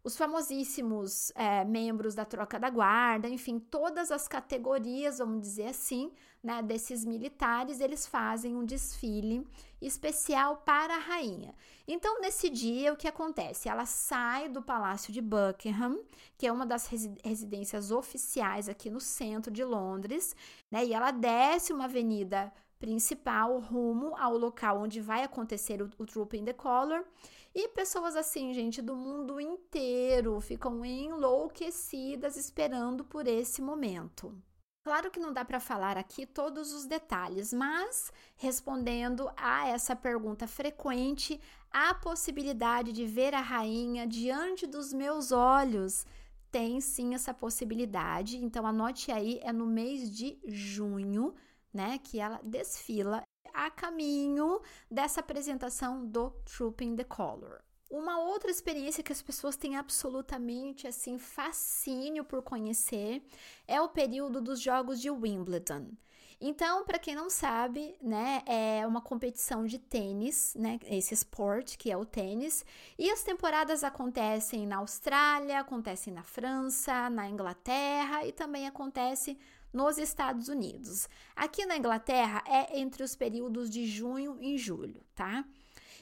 os 0.06 0.16
famosíssimos 0.16 1.32
é, 1.34 1.66
membros 1.66 2.14
da 2.14 2.24
troca 2.24 2.60
da 2.60 2.70
guarda, 2.70 3.28
enfim, 3.28 3.58
todas 3.58 4.12
as 4.12 4.28
categorias, 4.28 5.18
vamos 5.18 5.42
dizer 5.42 5.70
assim, 5.70 6.12
né, 6.44 6.62
desses 6.62 7.04
militares, 7.04 7.80
eles 7.80 8.06
fazem 8.06 8.56
um 8.56 8.64
desfile 8.64 9.44
especial 9.82 10.58
para 10.58 10.96
a 10.96 11.00
rainha. 11.00 11.56
Então, 11.88 12.22
nesse 12.22 12.52
dia, 12.52 12.94
o 12.94 12.96
que 12.96 13.08
acontece? 13.08 13.68
Ela 13.68 13.88
sai 13.88 14.48
do 14.48 14.62
Palácio 14.62 15.12
de 15.12 15.22
Buckingham, 15.22 16.00
que 16.38 16.46
é 16.46 16.52
uma 16.52 16.68
das 16.68 16.88
residências 17.24 17.90
oficiais 17.90 18.70
aqui 18.70 18.92
no 18.92 19.00
centro 19.00 19.52
de 19.52 19.64
Londres, 19.64 20.36
né, 20.70 20.86
e 20.86 20.94
ela 20.94 21.10
desce 21.10 21.74
uma 21.74 21.86
avenida 21.86 22.54
principal 22.80 23.60
rumo 23.60 24.16
ao 24.18 24.38
local 24.38 24.82
onde 24.82 25.00
vai 25.02 25.24
acontecer 25.24 25.82
o, 25.82 25.90
o 25.98 26.26
the 26.26 26.54
Color. 26.54 27.06
E 27.54 27.70
pessoas 27.70 28.16
assim, 28.16 28.54
gente, 28.54 28.82
do 28.82 28.96
mundo 28.96 29.40
inteiro 29.40 30.40
ficam 30.42 30.84
enlouquecidas 30.84 32.36
esperando 32.36 33.06
por 33.06 33.28
esse 33.28 33.62
momento. 33.62 34.36
Claro 34.84 35.10
que 35.10 35.20
não 35.20 35.34
dá 35.34 35.44
para 35.44 35.60
falar 35.60 35.98
aqui 35.98 36.28
todos 36.28 36.72
os 36.72 36.86
detalhes, 36.86 37.52
mas 37.52 38.14
respondendo 38.36 39.32
a 39.36 39.68
essa 39.68 39.96
pergunta 39.96 40.46
frequente, 40.46 41.42
a 41.72 41.96
possibilidade 41.96 42.92
de 42.92 43.04
ver 43.04 43.34
a 43.34 43.42
rainha 43.42 44.06
diante 44.06 44.68
dos 44.68 44.94
meus 44.94 45.32
olhos 45.32 46.06
tem 46.52 46.80
sim 46.80 47.16
essa 47.16 47.34
possibilidade. 47.34 48.38
Então 48.38 48.68
anote 48.68 49.12
aí, 49.12 49.40
é 49.42 49.52
no 49.52 49.66
mês 49.66 50.10
de 50.10 50.40
junho, 50.46 51.34
né, 51.76 52.00
que 52.02 52.20
ela 52.20 52.40
desfila 52.42 53.22
a 53.54 53.70
caminho 53.70 54.62
dessa 54.90 55.20
apresentação 55.20 56.06
do 56.06 56.32
Trooping 56.46 56.96
the 56.96 57.04
Color. 57.04 57.62
Uma 57.92 58.18
outra 58.20 58.50
experiência 58.50 59.04
que 59.04 59.12
as 59.12 59.22
pessoas 59.22 59.58
têm 59.58 59.76
absolutamente 59.76 60.88
assim 60.88 61.20
fascínio 61.20 62.24
por 62.24 62.42
conhecer 62.42 63.22
é 63.68 63.80
o 63.82 63.90
período 63.90 64.42
dos 64.42 64.62
Jogos 64.62 65.02
de 65.02 65.12
Wimbledon. 65.12 65.92
Então, 66.40 66.84
para 66.84 67.00
quem 67.00 67.16
não 67.16 67.30
sabe, 67.30 67.96
né, 68.02 68.42
é 68.46 68.86
uma 68.86 69.02
competição 69.02 69.66
de 69.66 69.80
tênis, 69.80 70.54
né, 70.56 70.80
esse 70.86 71.14
esporte 71.14 71.78
que 71.78 71.90
é 71.90 71.98
o 71.98 72.06
tênis, 72.06 72.66
e 73.00 73.10
as 73.10 73.24
temporadas 73.24 73.84
acontecem 73.84 74.68
na 74.68 74.78
Austrália, 74.78 75.60
acontecem 75.60 76.14
na 76.14 76.24
França, 76.24 77.10
na 77.10 77.30
Inglaterra 77.30 78.26
e 78.26 78.34
também 78.34 78.68
acontece 78.68 79.38
nos 79.76 79.98
Estados 79.98 80.48
Unidos. 80.48 81.10
Aqui 81.36 81.66
na 81.66 81.78
Inglaterra 81.78 82.42
é 82.48 82.80
entre 82.80 83.04
os 83.04 83.16
períodos 83.16 83.70
de 83.70 83.86
junho 83.86 84.38
e 84.40 84.58
julho, 84.58 85.04
tá? 85.14 85.44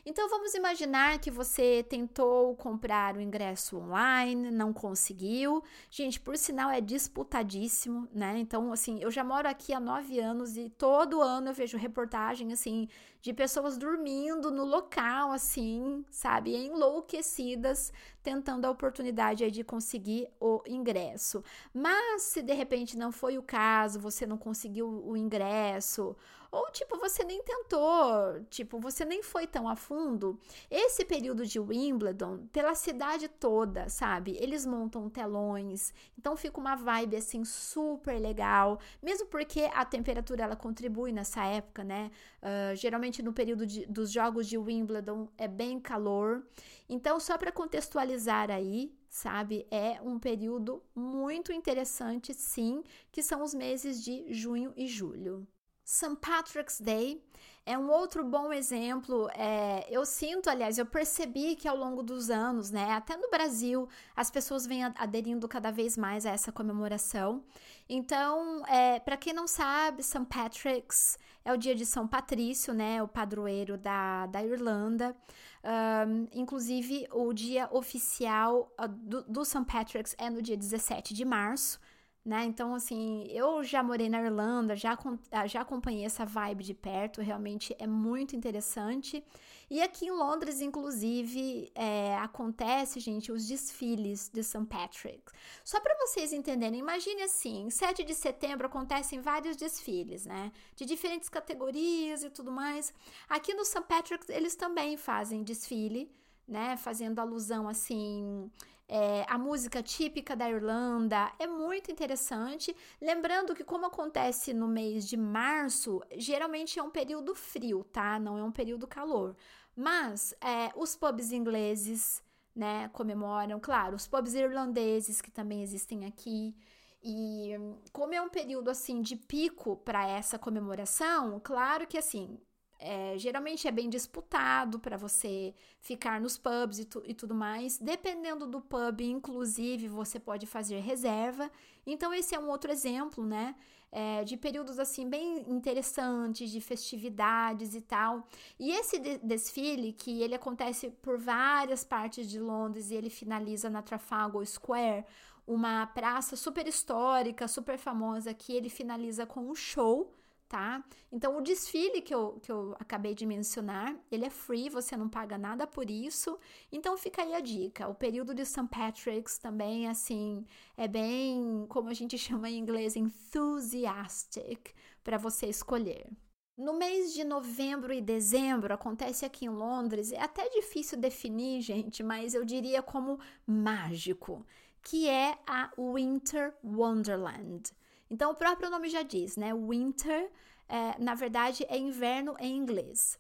Então 0.06 0.30
vamos 0.30 0.54
imaginar 0.54 1.18
que 1.20 1.32
você 1.32 1.82
tentou 1.82 2.56
comprar 2.58 3.16
o 3.16 3.22
ingresso 3.22 3.78
online, 3.78 4.52
não 4.52 4.74
conseguiu. 4.74 5.64
Gente, 5.90 6.20
por 6.20 6.38
sinal 6.38 6.70
é 6.70 6.82
disputadíssimo, 6.82 8.08
né? 8.14 8.38
Então, 8.38 8.74
assim, 8.74 9.00
eu 9.02 9.10
já 9.10 9.24
moro 9.24 9.48
aqui 9.48 9.74
há 9.74 9.80
nove 9.80 10.20
anos 10.20 10.58
e 10.58 10.70
todo 10.70 11.22
ano 11.22 11.50
eu 11.50 11.54
vejo 11.54 11.78
reportagem 11.78 12.52
assim 12.52 12.90
de 13.24 13.32
pessoas 13.32 13.78
dormindo 13.78 14.52
no 14.52 14.66
local, 14.66 15.32
assim, 15.32 16.04
sabe, 16.12 16.54
enlouquecidas, 16.54 17.94
tentando 18.22 18.66
a 18.66 18.70
oportunidade 18.70 19.50
de 19.50 19.64
conseguir 19.64 20.28
o 20.42 20.62
ingresso. 20.68 21.42
Mas 21.74 22.24
se 22.24 22.42
de 22.42 22.52
repente 22.52 22.98
não 22.98 23.14
foi 23.14 23.38
o 23.38 23.42
caso, 23.42 23.98
você 23.98 24.26
não 24.26 24.38
conseguiu 24.38 24.88
o 25.08 25.16
ingresso 25.16 26.18
ou, 26.54 26.70
tipo, 26.70 27.00
você 27.00 27.24
nem 27.24 27.42
tentou, 27.42 28.40
tipo, 28.48 28.80
você 28.80 29.04
nem 29.04 29.24
foi 29.24 29.48
tão 29.48 29.68
a 29.68 29.76
fundo. 29.76 30.40
Esse 30.70 31.04
período 31.04 31.48
de 31.48 31.60
Wimbledon, 31.60 32.46
pela 32.54 32.76
cidade 32.76 33.28
toda, 33.28 33.90
sabe? 33.90 34.38
Eles 34.40 34.64
montam 34.64 35.10
telões, 35.10 35.92
então 36.16 36.38
fica 36.38 36.60
uma 36.60 36.76
vibe, 36.76 37.16
assim, 37.16 37.44
super 37.44 38.20
legal. 38.22 38.80
Mesmo 39.02 39.26
porque 39.26 39.68
a 39.74 39.84
temperatura, 39.84 40.44
ela 40.44 40.56
contribui 40.56 41.12
nessa 41.12 41.44
época, 41.44 41.84
né? 41.84 42.12
Uh, 42.40 42.76
geralmente 42.76 43.13
no 43.22 43.34
período 43.34 43.66
de, 43.66 43.86
dos 43.86 44.12
jogos 44.12 44.48
de 44.48 44.58
Wimbledon 44.58 45.30
é 45.38 45.48
bem 45.48 45.80
calor. 45.80 46.46
Então, 46.90 47.20
só 47.20 47.38
para 47.38 47.52
contextualizar 47.52 48.50
aí, 48.50 48.96
sabe? 49.10 49.68
É 49.70 50.02
um 50.02 50.18
período 50.18 50.82
muito 50.96 51.52
interessante, 51.52 52.34
sim, 52.34 52.84
que 53.12 53.22
são 53.22 53.44
os 53.44 53.54
meses 53.54 54.04
de 54.04 54.34
junho 54.34 54.74
e 54.76 54.88
julho. 54.88 55.48
St. 55.86 56.16
Patrick's 56.22 56.80
Day 56.80 57.22
é 57.66 57.78
um 57.78 57.90
outro 57.90 58.24
bom 58.26 58.52
exemplo. 58.52 59.30
É, 59.36 59.88
eu 59.90 60.06
sinto, 60.06 60.50
aliás, 60.50 60.78
eu 60.78 60.86
percebi 60.86 61.56
que 61.56 61.68
ao 61.68 61.78
longo 61.78 62.04
dos 62.04 62.30
anos, 62.30 62.70
né, 62.72 62.92
até 62.92 63.16
no 63.16 63.30
Brasil, 63.30 63.88
as 64.16 64.30
pessoas 64.30 64.66
vêm 64.68 64.84
aderindo 64.84 65.48
cada 65.48 65.72
vez 65.72 65.98
mais 65.98 66.26
a 66.26 66.32
essa 66.32 66.52
comemoração. 66.52 67.44
Então, 67.88 68.66
é, 68.68 69.00
para 69.00 69.16
quem 69.16 69.34
não 69.34 69.48
sabe, 69.48 70.04
St. 70.04 70.26
Patrick's 70.26 71.18
é 71.46 71.54
o 71.54 71.58
dia 71.58 71.76
de 71.76 71.86
São 71.86 72.08
Patrício, 72.08 72.74
né, 72.74 73.02
o 73.02 73.08
padroeiro 73.08 73.78
da, 73.78 74.26
da 74.28 74.44
Irlanda. 74.44 75.16
Um, 75.64 76.28
inclusive, 76.34 77.08
o 77.12 77.32
dia 77.32 77.70
oficial 77.72 78.74
uh, 78.80 78.88
do, 78.88 79.24
do 79.24 79.46
St. 79.46 79.64
Patrick's 79.66 80.16
é 80.18 80.30
no 80.30 80.42
dia 80.42 80.58
17 80.58 81.14
de 81.14 81.24
março 81.24 81.80
né? 82.26 82.46
Então, 82.46 82.74
assim, 82.74 83.26
eu 83.30 83.64
já 83.64 83.84
morei 83.84 84.08
na 84.08 84.22
Irlanda, 84.22 84.76
já, 84.76 84.98
ah, 85.32 85.46
já 85.46 85.62
acompanhei 85.62 86.06
essa 86.06 86.26
vibe 86.26 86.64
de 86.64 86.74
perto, 86.74 87.22
realmente 87.22 87.76
é 87.78 87.86
muito 87.86 88.36
interessante. 88.36 89.24
E 89.70 89.82
aqui 89.82 90.06
em 90.06 90.12
Londres, 90.12 90.62
inclusive, 90.62 91.72
é, 91.76 92.16
acontece, 92.18 93.00
gente, 93.00 93.32
os 93.32 93.48
desfiles 93.48 94.30
de 94.32 94.44
St. 94.44 94.66
Patrick. 94.66 95.24
Só 95.66 95.80
para 95.82 95.98
vocês 96.00 96.32
entenderem, 96.32 96.80
imagine 96.80 97.24
assim, 97.24 97.70
7 97.70 98.04
de 98.04 98.14
setembro 98.14 98.68
acontecem 98.68 99.20
vários 99.20 99.58
desfiles, 99.58 100.26
né? 100.26 100.52
De 100.76 100.86
diferentes 100.86 101.28
categorias 101.28 102.24
e 102.24 102.30
tudo 102.30 102.52
mais. 102.52 102.94
Aqui 103.28 103.54
no 103.54 103.66
St. 103.66 103.82
Patrick, 103.82 104.32
eles 104.32 104.56
também 104.56 104.96
fazem 104.96 105.44
desfile, 105.44 106.10
né? 106.48 106.78
Fazendo 106.78 107.20
alusão, 107.20 107.68
assim 107.68 108.50
é, 108.88 109.26
a 109.28 109.38
música 109.38 109.82
típica 109.82 110.36
da 110.36 110.50
Irlanda. 110.50 111.32
É 111.40 111.48
muito 111.48 111.92
interessante. 111.92 112.76
Lembrando 113.02 113.56
que, 113.56 113.64
como 113.64 113.86
acontece 113.86 114.54
no 114.54 114.68
mês 114.68 115.08
de 115.08 115.18
março, 115.18 116.02
geralmente 116.16 116.80
é 116.80 116.84
um 116.84 116.90
período 116.90 117.34
frio, 117.34 117.84
tá? 117.86 118.20
Não 118.20 118.38
é 118.38 118.44
um 118.44 118.52
período 118.52 118.88
calor. 118.88 119.36
Mas 119.76 120.36
é, 120.42 120.72
os 120.76 120.96
pubs 120.96 121.32
ingleses, 121.32 122.22
né, 122.56 122.88
comemoram, 122.90 123.60
claro, 123.60 123.96
os 123.96 124.08
pubs 124.08 124.36
irlandeses 124.36 125.22
que 125.22 125.32
também 125.32 125.64
existem 125.64 126.06
aqui. 126.06 126.56
E 127.02 127.54
como 127.92 128.14
é 128.14 128.22
um 128.22 128.30
período 128.30 128.70
assim 128.70 129.02
de 129.02 129.16
pico 129.16 129.78
para 129.78 130.08
essa 130.08 130.38
comemoração, 130.38 131.42
claro 131.44 131.88
que 131.88 131.98
assim, 131.98 132.40
é, 132.84 133.18
geralmente 133.18 133.66
é 133.66 133.72
bem 133.72 133.90
disputado 133.90 134.78
para 134.78 134.98
você 134.98 135.54
ficar 135.80 136.20
nos 136.20 136.38
pubs 136.38 136.80
e, 136.80 136.86
tu, 136.86 137.02
e, 137.06 137.14
tudo 137.14 137.34
mais. 137.34 137.78
Dependendo 137.78 138.46
do 138.46 138.60
pub, 138.60 139.00
inclusive, 139.00 139.88
você 139.88 140.20
pode 140.20 140.46
fazer 140.46 140.80
reserva. 140.80 141.50
Então, 141.88 142.14
esse 142.14 142.36
é 142.36 142.40
um 142.40 142.50
outro 142.50 142.70
exemplo, 142.70 143.26
né? 143.26 143.56
É, 143.90 144.24
de 144.26 144.36
períodos 144.36 144.80
assim 144.80 145.08
bem 145.08 145.50
interessantes, 145.50 146.50
de 146.50 146.60
festividades 146.60 147.74
e 147.74 147.80
tal. 147.80 148.28
E 148.60 148.72
esse 148.72 149.00
de 149.00 149.18
desfile, 149.20 149.94
que 149.94 150.22
ele 150.22 150.36
acontece 150.36 150.90
por 150.90 151.18
várias 151.18 151.86
partes 151.86 152.30
de 152.30 152.40
Londres 152.40 152.92
e 152.92 152.96
ele 152.96 153.10
finaliza 153.10 153.70
na 153.70 153.82
Trafalgar 153.82 154.46
Square, 154.46 155.06
uma 155.48 155.86
praça 155.88 156.36
super 156.36 156.68
histórica, 156.68 157.48
super 157.48 157.78
famosa, 157.78 158.34
que 158.34 158.52
ele 158.54 158.70
finaliza 158.70 159.26
com 159.26 159.42
um 159.42 159.56
show 159.56 160.12
tá? 160.48 160.84
Então, 161.12 161.38
o 161.38 161.42
desfile 161.42 162.02
que 162.02 162.14
eu, 162.14 162.40
que 162.42 162.52
eu 162.52 162.76
acabei 162.80 163.16
de 163.16 163.26
mencionar, 163.26 163.96
ele 164.12 164.26
é 164.26 164.30
free, 164.30 164.70
você 164.70 164.96
não 164.96 165.10
paga 165.10 165.38
nada 165.38 165.66
por 165.66 165.90
isso. 165.90 166.38
Então, 166.72 166.98
fica 166.98 167.22
aí 167.22 167.34
a 167.34 167.40
dica. 167.40 167.88
O 167.88 167.96
período 167.96 168.34
de 168.34 168.46
St. 168.46 168.68
Patrick's 168.68 169.38
também, 169.38 169.88
assim, 169.88 170.46
é 170.78 170.88
bem, 170.88 171.66
como 171.70 171.90
a 171.90 171.94
gente 171.94 172.18
chama 172.20 172.50
em 172.50 172.58
inglês, 172.58 172.96
enthusiastic, 172.96 174.74
para 175.04 175.18
você 175.18 175.48
escolher. 175.48 176.08
No 176.56 176.74
mês 176.74 177.14
de 177.14 177.24
novembro 177.24 177.92
e 177.92 178.00
dezembro, 178.00 178.72
acontece 178.74 179.26
aqui 179.26 179.46
em 179.46 179.50
Londres, 179.50 180.12
é 180.12 180.22
até 180.22 180.48
difícil 180.50 181.00
definir, 181.00 181.62
gente, 181.62 182.04
mas 182.04 182.36
eu 182.36 182.46
diria 182.46 182.84
como 182.84 183.20
mágico, 183.46 184.46
que 184.84 185.10
é 185.10 185.36
a 185.48 185.72
Winter 185.76 186.54
Wonderland. 186.64 187.72
Então, 188.14 188.30
o 188.30 188.36
próprio 188.36 188.70
nome 188.70 188.90
já 188.90 189.02
diz, 189.02 189.36
né? 189.38 189.56
Winter, 189.56 190.32
é, 190.70 190.96
na 191.00 191.16
verdade, 191.16 191.66
é 191.68 191.76
inverno 191.76 192.36
em 192.40 192.56
inglês. 192.56 193.18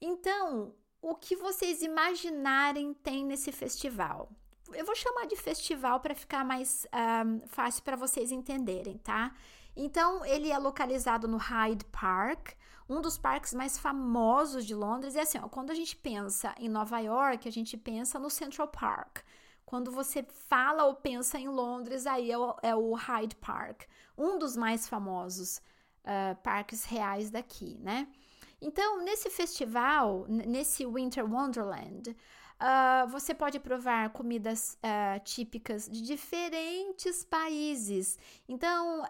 Então, 0.00 0.74
o 1.00 1.14
que 1.14 1.36
vocês 1.36 1.80
imaginarem 1.80 2.92
tem 2.92 3.24
nesse 3.24 3.52
festival? 3.52 4.28
Eu 4.72 4.84
vou 4.84 4.96
chamar 4.96 5.28
de 5.28 5.36
festival 5.36 6.00
para 6.00 6.12
ficar 6.12 6.44
mais 6.44 6.88
um, 7.24 7.46
fácil 7.46 7.84
para 7.84 7.94
vocês 7.94 8.32
entenderem, 8.32 8.98
tá? 8.98 9.32
Então, 9.76 10.24
ele 10.24 10.50
é 10.50 10.58
localizado 10.58 11.28
no 11.28 11.36
Hyde 11.36 11.84
Park, 11.84 12.54
um 12.88 13.00
dos 13.00 13.16
parques 13.16 13.54
mais 13.54 13.78
famosos 13.78 14.66
de 14.66 14.74
Londres. 14.74 15.14
E 15.14 15.20
assim, 15.20 15.38
ó, 15.38 15.48
quando 15.48 15.70
a 15.70 15.74
gente 15.74 15.94
pensa 15.94 16.52
em 16.58 16.68
Nova 16.68 16.98
York, 16.98 17.46
a 17.46 17.52
gente 17.52 17.76
pensa 17.76 18.18
no 18.18 18.28
Central 18.28 18.66
Park. 18.66 19.20
Quando 19.64 19.90
você 19.90 20.22
fala 20.22 20.84
ou 20.84 20.94
pensa 20.94 21.38
em 21.38 21.48
Londres, 21.48 22.06
aí 22.06 22.30
é 22.30 22.38
o, 22.38 22.56
é 22.62 22.74
o 22.74 22.92
Hyde 22.92 23.36
Park, 23.36 23.82
um 24.16 24.38
dos 24.38 24.56
mais 24.56 24.88
famosos 24.88 25.58
uh, 26.04 26.36
parques 26.42 26.84
reais 26.84 27.30
daqui, 27.30 27.78
né? 27.80 28.08
Então, 28.60 29.02
nesse 29.02 29.28
festival, 29.28 30.24
nesse 30.28 30.86
Winter 30.86 31.24
Wonderland, 31.24 32.10
uh, 32.10 33.08
você 33.08 33.34
pode 33.34 33.58
provar 33.58 34.10
comidas 34.10 34.78
uh, 34.78 35.18
típicas 35.24 35.88
de 35.88 36.00
diferentes 36.02 37.24
países. 37.24 38.18
Então, 38.48 39.02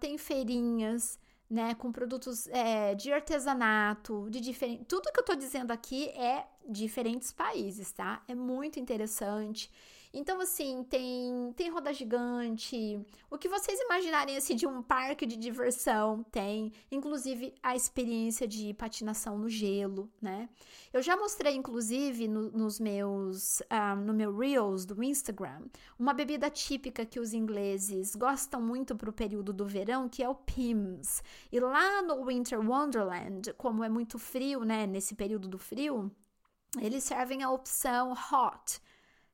tem 0.00 0.18
feirinhas, 0.18 1.18
né, 1.48 1.74
com 1.74 1.90
produtos 1.90 2.46
é, 2.48 2.94
de 2.94 3.10
artesanato, 3.10 4.28
de 4.30 4.40
diferente. 4.40 4.84
Tudo 4.84 5.10
que 5.10 5.18
eu 5.18 5.22
estou 5.22 5.36
dizendo 5.36 5.70
aqui 5.70 6.08
é 6.10 6.46
diferentes 6.68 7.32
países, 7.32 7.92
tá? 7.92 8.22
É 8.28 8.34
muito 8.34 8.78
interessante. 8.78 9.70
Então, 10.12 10.40
assim, 10.40 10.84
tem, 10.84 11.52
tem 11.54 11.70
roda 11.70 11.92
gigante, 11.92 12.98
o 13.30 13.36
que 13.36 13.48
vocês 13.48 13.78
imaginarem, 13.80 14.36
assim, 14.36 14.56
de 14.56 14.66
um 14.66 14.82
parque 14.82 15.26
de 15.26 15.36
diversão, 15.36 16.24
tem. 16.30 16.72
Inclusive, 16.90 17.54
a 17.62 17.76
experiência 17.76 18.48
de 18.48 18.72
patinação 18.74 19.36
no 19.38 19.48
gelo, 19.48 20.10
né? 20.20 20.48
Eu 20.92 21.02
já 21.02 21.16
mostrei, 21.16 21.54
inclusive, 21.54 22.26
no, 22.26 22.50
nos 22.50 22.80
meus, 22.80 23.62
ah, 23.68 23.94
no 23.94 24.14
meu 24.14 24.34
Reels 24.34 24.86
do 24.86 25.02
Instagram, 25.02 25.66
uma 25.98 26.14
bebida 26.14 26.48
típica 26.48 27.04
que 27.04 27.20
os 27.20 27.34
ingleses 27.34 28.16
gostam 28.16 28.62
muito 28.62 28.96
para 28.96 29.10
o 29.10 29.12
período 29.12 29.52
do 29.52 29.66
verão, 29.66 30.08
que 30.08 30.22
é 30.22 30.28
o 30.28 30.34
Pims. 30.34 31.22
E 31.52 31.60
lá 31.60 32.00
no 32.02 32.24
Winter 32.24 32.58
Wonderland, 32.58 33.52
como 33.54 33.84
é 33.84 33.88
muito 33.90 34.18
frio, 34.18 34.64
né, 34.64 34.86
nesse 34.86 35.14
período 35.14 35.48
do 35.48 35.58
frio, 35.58 36.10
eles 36.80 37.04
servem 37.04 37.42
a 37.42 37.50
opção 37.50 38.12
hot, 38.12 38.80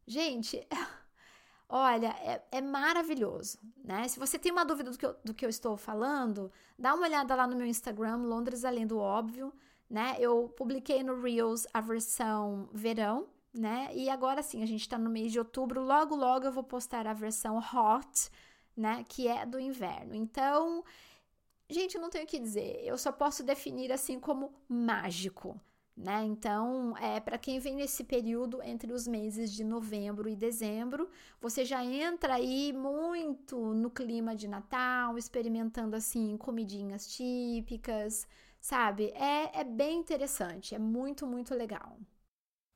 Gente, 0.07 0.67
olha, 1.69 2.09
é, 2.21 2.43
é, 2.50 2.61
maravilhoso, 2.61 3.59
né? 3.83 4.07
Se 4.09 4.19
você 4.19 4.38
tem 4.38 4.53
uma 4.53 4.64
dúvida 4.64 4.91
do 4.91 4.99
que, 4.99 5.07
eu, 5.07 5.17
do 5.25 5.35
que 5.35 5.45
eu 5.45 5.49
estou 5.49 5.76
falando, 5.76 6.53
dá 6.79 6.95
uma 6.95 7.07
olhada 7.07 7.35
lá 7.35 7.47
no 7.47 7.57
meu 7.57 7.67
Instagram, 7.67 8.17
Londres 8.17 8.64
Além 8.64 8.87
do 8.87 8.99
Óbvio, 8.99 9.53
né? 9.88 10.17
Eu 10.19 10.49
publiquei 10.57 11.03
no 11.03 11.21
Reels 11.21 11.67
a 11.73 11.81
versão 11.81 12.69
verão, 12.73 13.29
né? 13.53 13.88
E 13.95 14.11
agora 14.11 14.43
sim, 14.43 14.62
a 14.62 14.67
gente 14.67 14.88
tá 14.88 14.99
no 14.99 15.11
mês 15.11 15.33
de 15.33 15.38
outubro, 15.38 15.83
logo, 15.83 16.14
logo 16.14 16.47
eu 16.47 16.53
vou 16.53 16.64
postar 16.64 17.07
a 17.07 17.14
versão 17.14 17.59
hot, 17.59 18.31
né? 18.76 19.05
Que 19.09 19.26
é 19.26 19.47
do 19.47 19.59
inverno. 19.59 20.14
Então, 20.14 20.85
gente, 21.71 21.97
não 21.99 22.11
tenho 22.11 22.25
o 22.25 22.26
que 22.26 22.38
dizer, 22.38 22.81
eu 22.85 22.99
só 22.99 23.11
posso 23.11 23.43
definir 23.43 23.91
assim 23.91 24.21
como 24.21 24.53
mágico 24.69 25.59
né? 25.96 26.24
Então, 26.24 26.96
é 26.98 27.20
para 27.20 27.38
quem 27.38 27.58
vem 27.60 27.76
nesse 27.76 28.04
período 28.04 28.62
entre 28.62 28.92
os 28.92 29.06
meses 29.06 29.52
de 29.52 29.62
novembro 29.64 30.28
e 30.28 30.36
dezembro, 30.36 31.08
você 31.40 31.64
já 31.64 31.84
entra 31.84 32.34
aí 32.34 32.72
muito 32.72 33.56
no 33.74 33.90
clima 33.90 34.34
de 34.34 34.48
Natal, 34.48 35.16
experimentando 35.16 35.94
assim 35.96 36.36
comidinhas 36.36 37.06
típicas, 37.06 38.26
sabe? 38.60 39.12
É, 39.14 39.60
é 39.60 39.64
bem 39.64 40.00
interessante, 40.00 40.74
é 40.74 40.78
muito, 40.78 41.26
muito 41.26 41.54
legal. 41.54 41.98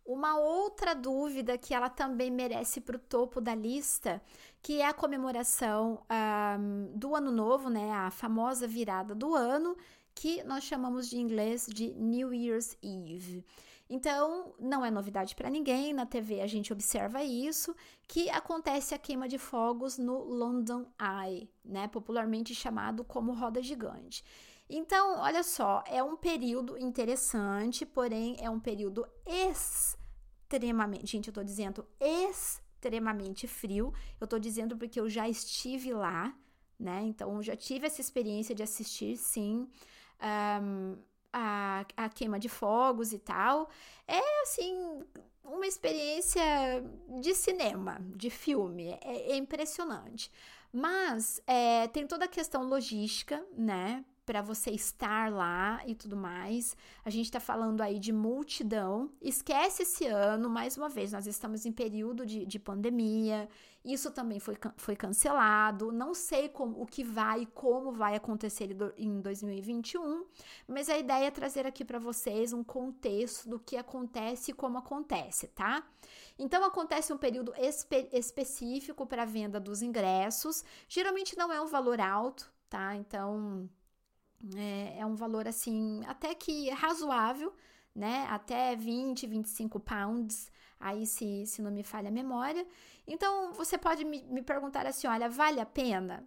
Uma 0.04 0.38
outra 0.38 0.94
dúvida 0.94 1.58
que 1.58 1.75
ela 1.75 1.90
também 1.90 2.30
merece 2.30 2.80
para 2.80 2.96
o 2.96 2.98
topo 2.98 3.40
da 3.42 3.54
lista, 3.54 4.22
que 4.62 4.80
é 4.80 4.87
a 4.87 4.94
comemoração 4.94 6.02
um, 6.58 6.98
do 6.98 7.14
Ano 7.14 7.30
Novo, 7.30 7.68
né? 7.68 7.92
A 7.92 8.10
famosa 8.10 8.66
virada 8.66 9.14
do 9.14 9.34
ano, 9.34 9.76
que 10.18 10.42
nós 10.42 10.64
chamamos 10.64 11.08
de 11.08 11.16
inglês 11.16 11.68
de 11.72 11.94
New 11.94 12.34
Year's 12.34 12.76
Eve. 12.82 13.44
Então, 13.88 14.52
não 14.58 14.84
é 14.84 14.90
novidade 14.90 15.34
para 15.37 15.48
ninguém, 15.48 15.92
na 15.92 16.04
TV 16.04 16.40
a 16.40 16.46
gente 16.46 16.72
observa 16.72 17.22
isso, 17.22 17.75
que 18.06 18.28
acontece 18.28 18.94
a 18.94 18.98
queima 18.98 19.28
de 19.28 19.38
fogos 19.38 19.96
no 19.96 20.25
London 20.25 20.87
Eye, 21.00 21.48
né, 21.64 21.87
popularmente 21.87 22.52
chamado 22.52 23.04
como 23.04 23.32
roda 23.32 23.62
gigante. 23.62 24.25
Então, 24.68 25.20
olha 25.20 25.44
só, 25.44 25.84
é 25.87 26.02
um 26.02 26.16
período 26.16 26.76
interessante, 26.76 27.87
porém 27.87 28.37
é 28.40 28.50
um 28.50 28.58
período 28.58 29.06
extremamente, 29.25 31.06
gente, 31.06 31.28
eu 31.28 31.34
tô 31.34 31.44
dizendo 31.44 31.87
extremamente 32.00 33.46
frio. 33.46 33.94
Eu 34.20 34.26
tô 34.26 34.38
dizendo 34.38 34.76
porque 34.76 35.00
eu 35.00 35.08
já 35.08 35.28
estive 35.28 35.92
lá, 35.92 36.37
né? 36.78 37.02
Então, 37.04 37.40
já 37.40 37.56
tive 37.56 37.87
essa 37.87 38.00
experiência 38.00 38.54
de 38.54 38.64
assistir, 38.64 39.16
sim 39.16 39.66
um, 40.22 40.96
a, 41.32 41.84
a 41.96 42.08
queima 42.08 42.38
de 42.38 42.48
fogos 42.48 43.12
e 43.12 43.18
tal. 43.18 43.70
É 44.06 44.42
assim, 44.42 45.02
uma 45.44 45.66
experiência 45.66 46.42
de 47.20 47.34
cinema, 47.34 47.98
de 48.16 48.30
filme. 48.30 48.98
É, 49.02 49.32
é 49.32 49.37
impressionante. 49.37 50.30
Mas 50.72 51.42
é, 51.46 51.88
tem 51.88 52.06
toda 52.06 52.26
a 52.26 52.28
questão 52.28 52.62
logística, 52.64 53.44
né? 53.56 54.04
Para 54.28 54.42
você 54.42 54.70
estar 54.73 55.32
lá 55.32 55.80
e 55.87 55.94
tudo 55.94 56.14
mais. 56.14 56.76
A 57.02 57.08
gente 57.08 57.25
está 57.25 57.40
falando 57.40 57.80
aí 57.80 57.99
de 57.99 58.12
multidão. 58.12 59.11
Esquece 59.23 59.85
esse 59.85 60.04
ano, 60.06 60.50
mais 60.50 60.76
uma 60.76 60.90
vez, 60.90 61.12
nós 61.12 61.26
estamos 61.26 61.64
em 61.64 61.73
período 61.73 62.26
de, 62.26 62.44
de 62.44 62.58
pandemia. 62.58 63.49
Isso 63.82 64.11
também 64.11 64.38
foi, 64.38 64.58
foi 64.76 64.94
cancelado. 64.94 65.90
Não 65.90 66.12
sei 66.12 66.50
como, 66.50 66.79
o 66.79 66.85
que 66.85 67.03
vai 67.03 67.40
e 67.40 67.46
como 67.46 67.90
vai 67.90 68.16
acontecer 68.16 68.68
em 68.98 69.18
2021, 69.18 70.26
mas 70.66 70.90
a 70.90 70.98
ideia 70.98 71.29
é 71.29 71.31
trazer 71.31 71.66
aqui 71.66 71.83
para 71.83 71.98
vocês 71.98 72.53
um 72.53 72.62
contexto 72.62 73.48
do 73.48 73.59
que 73.59 73.79
acontece 73.79 74.50
e 74.50 74.55
como 74.55 74.76
acontece, 74.76 75.46
tá? 75.48 75.83
Então 76.38 76.62
acontece 76.62 77.14
um 77.14 77.18
período 77.18 77.55
espe 77.57 78.11
específico 78.12 79.07
para 79.07 79.22
a 79.22 79.24
venda 79.26 79.59
dos 79.59 79.81
ingressos. 79.81 80.62
Geralmente 80.87 81.35
não 81.35 81.50
é 81.50 81.59
um 81.62 81.66
valor 81.66 81.98
alto, 81.98 82.53
tá? 82.68 82.94
Então 82.94 83.70
é, 84.57 85.01
é 85.01 85.07
um 85.07 85.14
valor 85.14 85.48
assim, 85.48 86.03
até 86.07 86.35
que 86.35 86.70
razoável, 86.70 87.55
né? 87.94 88.27
Até 88.31 88.77
20, 88.77 89.27
25 89.27 89.81
pounds, 89.81 90.51
aí 90.79 91.07
se, 91.07 91.46
se 91.46 91.61
não 91.61 91.70
me 91.70 91.83
falha 91.83 92.09
a 92.09 92.12
memória. 92.12 92.66
Então 93.07 93.53
você 93.53 93.77
pode 93.77 94.05
me, 94.05 94.22
me 94.24 94.42
perguntar 94.42 94.87
assim: 94.87 95.07
olha, 95.07 95.29
vale 95.29 95.61
a 95.61 95.66
pena? 95.66 96.24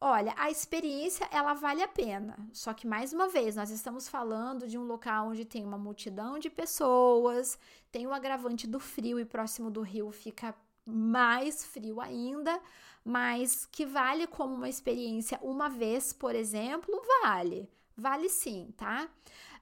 Olha, 0.00 0.32
a 0.36 0.48
experiência 0.48 1.28
ela 1.32 1.54
vale 1.54 1.82
a 1.82 1.88
pena. 1.88 2.38
Só 2.52 2.72
que 2.72 2.86
mais 2.86 3.12
uma 3.12 3.28
vez, 3.28 3.56
nós 3.56 3.70
estamos 3.70 4.08
falando 4.08 4.68
de 4.68 4.78
um 4.78 4.84
local 4.84 5.28
onde 5.28 5.44
tem 5.44 5.64
uma 5.64 5.76
multidão 5.76 6.38
de 6.38 6.48
pessoas, 6.48 7.58
tem 7.90 8.06
o 8.06 8.12
agravante 8.14 8.66
do 8.68 8.78
frio 8.78 9.18
e 9.18 9.24
próximo 9.24 9.70
do 9.70 9.82
rio 9.82 10.12
fica 10.12 10.54
mais 10.86 11.64
frio 11.66 12.00
ainda 12.00 12.60
mas 13.08 13.64
que 13.64 13.86
vale 13.86 14.26
como 14.26 14.54
uma 14.54 14.68
experiência 14.68 15.38
uma 15.40 15.70
vez, 15.70 16.12
por 16.12 16.34
exemplo, 16.34 16.94
vale. 17.22 17.66
Vale 17.96 18.28
sim, 18.28 18.70
tá? 18.76 19.08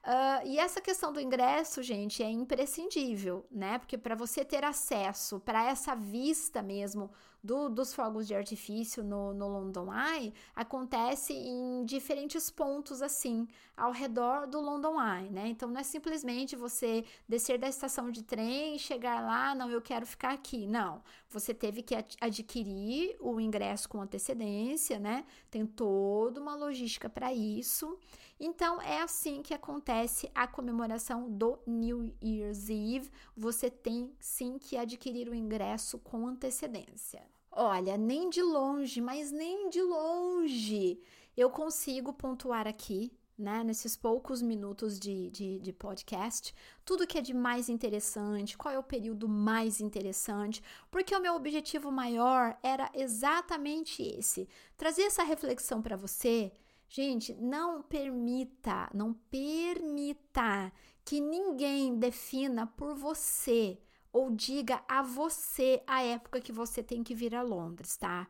Uh, 0.03 0.47
e 0.47 0.57
essa 0.57 0.79
questão 0.79 1.11
do 1.11 1.19
ingresso, 1.19 1.83
gente, 1.83 2.23
é 2.23 2.29
imprescindível, 2.29 3.45
né? 3.51 3.77
Porque 3.77 3.97
para 3.97 4.15
você 4.15 4.45
ter 4.45 4.63
acesso 4.63 5.39
para 5.39 5.65
essa 5.69 5.95
vista 5.95 6.61
mesmo 6.61 7.11
do, 7.43 7.69
dos 7.69 7.93
fogos 7.93 8.27
de 8.27 8.35
artifício 8.35 9.03
no, 9.03 9.33
no 9.33 9.47
London 9.47 9.87
Eye 9.93 10.33
acontece 10.55 11.33
em 11.33 11.85
diferentes 11.85 12.49
pontos 12.49 13.01
assim 13.01 13.47
ao 13.75 13.91
redor 13.91 14.47
do 14.47 14.59
London 14.59 14.99
Eye, 14.99 15.29
né? 15.29 15.47
Então 15.47 15.69
não 15.69 15.79
é 15.79 15.83
simplesmente 15.83 16.55
você 16.55 17.05
descer 17.27 17.57
da 17.59 17.69
estação 17.69 18.09
de 18.11 18.23
trem 18.23 18.75
e 18.75 18.79
chegar 18.79 19.21
lá, 19.21 19.53
não, 19.53 19.69
eu 19.69 19.81
quero 19.81 20.05
ficar 20.05 20.33
aqui. 20.33 20.65
Não, 20.65 21.01
você 21.29 21.53
teve 21.53 21.83
que 21.83 21.95
adquirir 22.19 23.15
o 23.19 23.39
ingresso 23.39 23.87
com 23.87 24.01
antecedência, 24.01 24.99
né? 24.99 25.25
Tem 25.51 25.65
toda 25.65 26.41
uma 26.41 26.55
logística 26.55 27.07
para 27.07 27.31
isso. 27.33 27.97
Então 28.39 28.81
é 28.81 29.01
assim 29.01 29.41
que 29.41 29.53
acontece 29.53 30.29
a 30.33 30.47
comemoração 30.47 31.29
do 31.29 31.59
New 31.65 32.13
Year's 32.23 32.69
Eve. 32.69 33.09
Você 33.35 33.69
tem 33.69 34.13
sim 34.19 34.57
que 34.59 34.77
adquirir 34.77 35.27
o 35.29 35.35
ingresso 35.35 35.97
com 35.99 36.27
antecedência. 36.27 37.23
Olha, 37.51 37.97
nem 37.97 38.29
de 38.29 38.41
longe, 38.41 39.01
mas 39.01 39.31
nem 39.31 39.69
de 39.69 39.81
longe 39.81 41.01
eu 41.37 41.51
consigo 41.51 42.11
pontuar 42.11 42.67
aqui, 42.67 43.13
né, 43.37 43.63
nesses 43.63 43.95
poucos 43.95 44.41
minutos 44.41 44.99
de, 44.99 45.29
de, 45.29 45.59
de, 45.59 45.71
podcast, 45.71 46.53
tudo 46.83 47.05
que 47.05 47.19
é 47.19 47.21
de 47.21 47.35
mais 47.35 47.69
interessante, 47.69 48.57
qual 48.57 48.73
é 48.73 48.79
o 48.79 48.83
período 48.83 49.29
mais 49.29 49.79
interessante, 49.79 50.63
porque 50.89 51.15
o 51.15 51.21
meu 51.21 51.35
objetivo 51.35 51.91
maior 51.91 52.57
era 52.63 52.89
exatamente 52.95 54.01
esse: 54.01 54.49
trazer 54.75 55.03
essa 55.03 55.21
reflexão 55.21 55.79
para 55.79 55.95
você 55.95 56.51
Gente, 56.89 57.33
não 57.35 57.81
permita, 57.81 58.89
não 58.93 59.13
permita 59.13 60.71
que 61.03 61.19
ninguém 61.19 61.97
defina 61.97 62.65
por 62.65 62.95
você 62.95 63.79
ou 64.11 64.31
diga 64.31 64.81
a 64.87 65.01
você 65.01 65.83
a 65.85 66.01
época 66.01 66.41
que 66.41 66.51
você 66.51 66.81
tem 66.81 67.03
que 67.03 67.13
vir 67.13 67.35
a 67.35 67.41
Londres, 67.41 67.97
tá? 67.97 68.27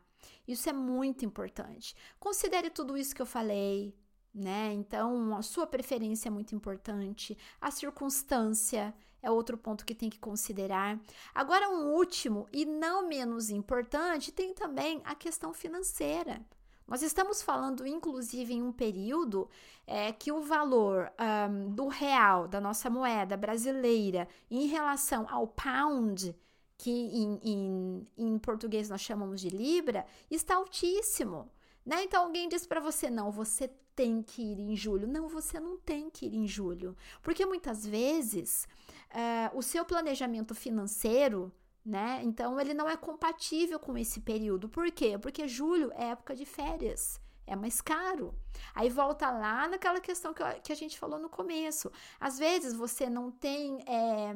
Isso 0.47 0.69
é 0.69 0.73
muito 0.73 1.23
importante. 1.23 1.95
Considere 2.19 2.69
tudo 2.69 2.97
isso 2.97 3.15
que 3.15 3.21
eu 3.21 3.25
falei, 3.25 3.95
né? 4.33 4.73
Então, 4.73 5.35
a 5.35 5.41
sua 5.41 5.67
preferência 5.67 6.29
é 6.29 6.31
muito 6.31 6.55
importante, 6.55 7.37
a 7.61 7.69
circunstância 7.69 8.93
é 9.21 9.29
outro 9.29 9.57
ponto 9.57 9.85
que 9.85 9.95
tem 9.95 10.09
que 10.09 10.19
considerar. 10.19 10.99
Agora, 11.33 11.69
um 11.69 11.93
último 11.93 12.47
e 12.51 12.65
não 12.65 13.07
menos 13.07 13.49
importante, 13.49 14.31
tem 14.31 14.53
também 14.53 15.01
a 15.03 15.15
questão 15.15 15.53
financeira. 15.53 16.45
Nós 16.87 17.01
estamos 17.01 17.41
falando, 17.41 17.85
inclusive, 17.85 18.53
em 18.53 18.63
um 18.63 18.71
período 18.71 19.49
é, 19.85 20.11
que 20.13 20.31
o 20.31 20.41
valor 20.41 21.11
um, 21.49 21.69
do 21.69 21.87
real, 21.87 22.47
da 22.47 22.61
nossa 22.61 22.89
moeda 22.89 23.35
brasileira, 23.35 24.27
em 24.49 24.67
relação 24.67 25.27
ao 25.29 25.47
pound, 25.47 26.33
que 26.77 26.91
em, 26.91 27.39
em, 27.43 28.07
em 28.17 28.39
português 28.39 28.89
nós 28.89 29.01
chamamos 29.01 29.41
de 29.41 29.49
libra, 29.49 30.05
está 30.31 30.55
altíssimo. 30.55 31.51
Né? 31.85 32.03
Então 32.03 32.23
alguém 32.23 32.47
diz 32.47 32.65
para 32.65 32.79
você: 32.79 33.09
não, 33.09 33.31
você 33.31 33.69
tem 33.95 34.21
que 34.21 34.41
ir 34.41 34.59
em 34.59 34.75
julho. 34.75 35.07
Não, 35.07 35.27
você 35.27 35.59
não 35.59 35.75
tem 35.75 36.09
que 36.09 36.27
ir 36.27 36.35
em 36.35 36.47
julho. 36.47 36.95
Porque 37.21 37.45
muitas 37.45 37.85
vezes 37.85 38.67
uh, 39.09 39.57
o 39.57 39.63
seu 39.63 39.83
planejamento 39.83 40.53
financeiro, 40.53 41.51
né? 41.87 42.19
Então 42.21 42.59
ele 42.59 42.73
não 42.73 42.89
é 42.89 42.97
compatível 42.97 43.79
com 43.79 43.97
esse 43.97 44.19
período. 44.19 44.67
Por 44.67 44.91
quê? 44.91 45.17
Porque 45.17 45.47
julho 45.47 45.89
é 45.93 46.09
época 46.09 46.35
de 46.35 46.45
férias. 46.45 47.19
É 47.45 47.55
mais 47.55 47.79
caro. 47.79 48.35
Aí 48.75 48.89
volta 48.89 49.31
lá 49.31 49.69
naquela 49.69 50.01
questão 50.01 50.33
que, 50.33 50.43
que 50.59 50.73
a 50.73 50.75
gente 50.75 50.99
falou 50.99 51.17
no 51.17 51.29
começo. 51.29 51.89
Às 52.19 52.37
vezes 52.37 52.73
você 52.73 53.09
não 53.09 53.31
tem 53.31 53.79
é, 53.87 54.35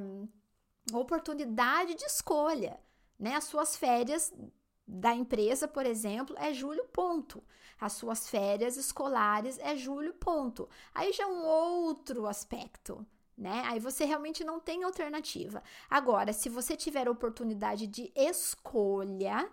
oportunidade 0.94 1.94
de 1.94 2.06
escolha, 2.06 2.80
né? 3.20 3.36
As 3.36 3.44
suas 3.44 3.76
férias 3.76 4.34
da 4.88 5.14
empresa, 5.14 5.68
por 5.68 5.86
exemplo, 5.86 6.34
é 6.40 6.54
julho, 6.54 6.86
ponto. 6.86 7.44
As 7.82 7.94
suas 7.94 8.30
férias 8.30 8.78
escolares 8.78 9.60
é 9.60 9.76
julho, 9.76 10.14
ponto. 10.14 10.70
Aí 10.94 11.12
já 11.12 11.24
é 11.24 11.28
um 11.28 11.44
outro 11.46 12.28
aspecto, 12.28 13.06
né? 13.38 13.64
Aí 13.66 13.80
você 13.80 14.06
realmente 14.06 14.44
não 14.44 14.60
tem 14.60 14.84
alternativa. 14.84 15.64
Agora, 15.90 16.34
se 16.34 16.50
você 16.50 16.76
tiver 16.76 17.10
oportunidade 17.10 17.88
de 17.88 18.12
escolha, 18.16 19.50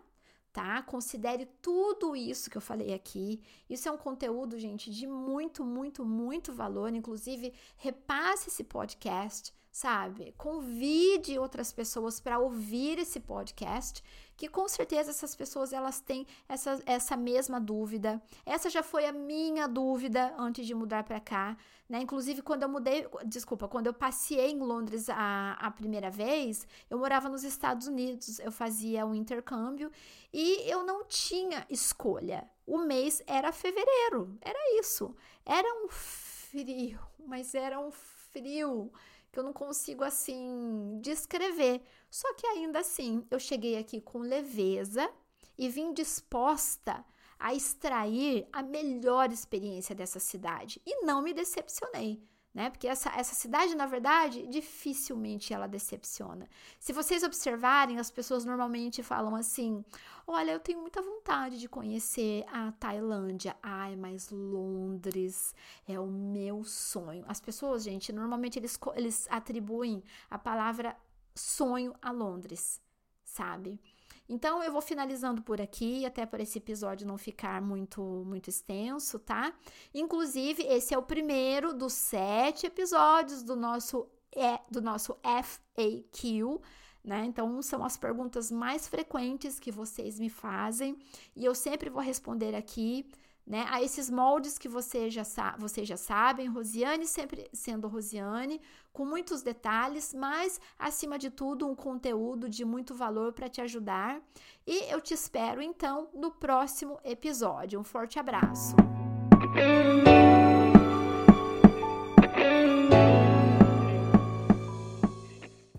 tá? 0.52 0.82
Considere 0.82 1.46
tudo 1.62 2.16
isso 2.16 2.50
que 2.50 2.56
eu 2.56 2.60
falei 2.60 2.92
aqui. 2.92 3.40
Isso 3.68 3.88
é 3.88 3.92
um 3.92 3.96
conteúdo, 3.96 4.58
gente, 4.58 4.90
de 4.90 5.06
muito, 5.06 5.64
muito, 5.64 6.04
muito 6.04 6.52
valor. 6.52 6.92
Inclusive, 6.92 7.52
repasse 7.76 8.48
esse 8.48 8.64
podcast, 8.64 9.54
sabe? 9.70 10.34
Convide 10.36 11.38
outras 11.38 11.72
pessoas 11.72 12.20
para 12.20 12.38
ouvir 12.38 12.98
esse 12.98 13.20
podcast 13.20 14.02
que 14.38 14.48
com 14.48 14.68
certeza 14.68 15.10
essas 15.10 15.34
pessoas 15.34 15.72
elas 15.72 16.00
têm 16.00 16.24
essa, 16.48 16.80
essa 16.86 17.16
mesma 17.16 17.60
dúvida. 17.60 18.22
Essa 18.46 18.70
já 18.70 18.84
foi 18.84 19.04
a 19.04 19.12
minha 19.12 19.66
dúvida 19.66 20.32
antes 20.38 20.64
de 20.64 20.74
mudar 20.74 21.02
para 21.02 21.18
cá, 21.18 21.56
né? 21.88 22.00
Inclusive 22.00 22.40
quando 22.40 22.62
eu 22.62 22.68
mudei, 22.68 23.04
desculpa, 23.26 23.66
quando 23.66 23.88
eu 23.88 23.92
passei 23.94 24.52
em 24.52 24.60
Londres 24.60 25.08
a, 25.10 25.54
a 25.60 25.70
primeira 25.72 26.08
vez, 26.08 26.68
eu 26.88 26.98
morava 26.98 27.28
nos 27.28 27.42
Estados 27.42 27.88
Unidos, 27.88 28.38
eu 28.38 28.52
fazia 28.52 29.04
um 29.04 29.12
intercâmbio 29.12 29.90
e 30.32 30.70
eu 30.70 30.84
não 30.84 31.04
tinha 31.04 31.66
escolha. 31.68 32.48
O 32.64 32.78
mês 32.78 33.20
era 33.26 33.50
fevereiro, 33.50 34.38
era 34.40 34.78
isso. 34.78 35.16
Era 35.44 35.68
um 35.84 35.88
frio, 35.88 37.00
mas 37.26 37.56
era 37.56 37.80
um 37.80 37.90
frio 37.90 38.92
que 39.30 39.38
eu 39.38 39.42
não 39.42 39.52
consigo 39.52 40.04
assim 40.04 40.98
descrever. 41.00 41.82
Só 42.10 42.32
que 42.34 42.46
ainda 42.46 42.80
assim, 42.80 43.26
eu 43.30 43.38
cheguei 43.38 43.76
aqui 43.76 44.00
com 44.00 44.18
leveza 44.20 45.10
e 45.56 45.68
vim 45.68 45.92
disposta 45.92 47.04
a 47.38 47.54
extrair 47.54 48.48
a 48.52 48.62
melhor 48.62 49.30
experiência 49.30 49.94
dessa 49.94 50.18
cidade 50.18 50.80
e 50.84 51.04
não 51.04 51.22
me 51.22 51.32
decepcionei 51.32 52.20
né? 52.58 52.70
Porque 52.70 52.88
essa, 52.88 53.08
essa 53.10 53.36
cidade, 53.36 53.76
na 53.76 53.86
verdade, 53.86 54.44
dificilmente 54.48 55.54
ela 55.54 55.68
decepciona. 55.68 56.48
Se 56.80 56.92
vocês 56.92 57.22
observarem, 57.22 58.00
as 58.00 58.10
pessoas 58.10 58.44
normalmente 58.44 59.00
falam 59.00 59.36
assim: 59.36 59.84
Olha, 60.26 60.50
eu 60.50 60.58
tenho 60.58 60.80
muita 60.80 61.00
vontade 61.00 61.56
de 61.56 61.68
conhecer 61.68 62.44
a 62.48 62.72
Tailândia. 62.72 63.56
Ai, 63.62 63.94
mas 63.94 64.30
Londres 64.30 65.54
é 65.86 66.00
o 66.00 66.08
meu 66.08 66.64
sonho. 66.64 67.24
As 67.28 67.40
pessoas, 67.40 67.84
gente, 67.84 68.12
normalmente 68.12 68.58
eles, 68.58 68.76
eles 68.96 69.28
atribuem 69.30 70.02
a 70.28 70.36
palavra 70.36 70.96
sonho 71.36 71.94
a 72.02 72.10
Londres, 72.10 72.82
sabe? 73.24 73.80
Então 74.28 74.62
eu 74.62 74.70
vou 74.70 74.82
finalizando 74.82 75.40
por 75.42 75.60
aqui, 75.60 76.04
até 76.04 76.26
para 76.26 76.42
esse 76.42 76.58
episódio 76.58 77.06
não 77.06 77.16
ficar 77.16 77.62
muito 77.62 78.02
muito 78.26 78.48
extenso, 78.48 79.18
tá? 79.18 79.52
Inclusive, 79.94 80.62
esse 80.64 80.92
é 80.92 80.98
o 80.98 81.02
primeiro 81.02 81.72
dos 81.72 81.94
sete 81.94 82.66
episódios 82.66 83.42
do 83.42 83.56
nosso, 83.56 84.06
é, 84.36 84.60
do 84.70 84.82
nosso 84.82 85.16
FAQ. 85.22 86.60
Né? 87.02 87.24
Então, 87.24 87.62
são 87.62 87.82
as 87.84 87.96
perguntas 87.96 88.50
mais 88.50 88.86
frequentes 88.86 89.58
que 89.58 89.70
vocês 89.70 90.18
me 90.18 90.28
fazem 90.28 90.98
e 91.34 91.44
eu 91.44 91.54
sempre 91.54 91.88
vou 91.88 92.02
responder 92.02 92.54
aqui 92.54 93.08
né, 93.48 93.66
a 93.70 93.82
esses 93.82 94.10
moldes 94.10 94.58
que 94.58 94.68
você 94.68 95.08
já 95.08 95.22
vocês 95.58 95.88
já 95.88 95.96
sabem, 95.96 96.48
Rosiane 96.48 97.06
sempre 97.06 97.48
sendo 97.50 97.88
Rosiane, 97.88 98.60
com 98.92 99.06
muitos 99.06 99.42
detalhes, 99.42 100.12
mas 100.12 100.60
acima 100.78 101.18
de 101.18 101.30
tudo 101.30 101.66
um 101.66 101.74
conteúdo 101.74 102.48
de 102.48 102.64
muito 102.64 102.94
valor 102.94 103.32
para 103.32 103.48
te 103.48 103.62
ajudar. 103.62 104.20
E 104.66 104.92
eu 104.92 105.00
te 105.00 105.14
espero 105.14 105.62
então 105.62 106.10
no 106.12 106.30
próximo 106.30 107.00
episódio. 107.02 107.80
Um 107.80 107.84
forte 107.84 108.18
abraço. 108.18 108.76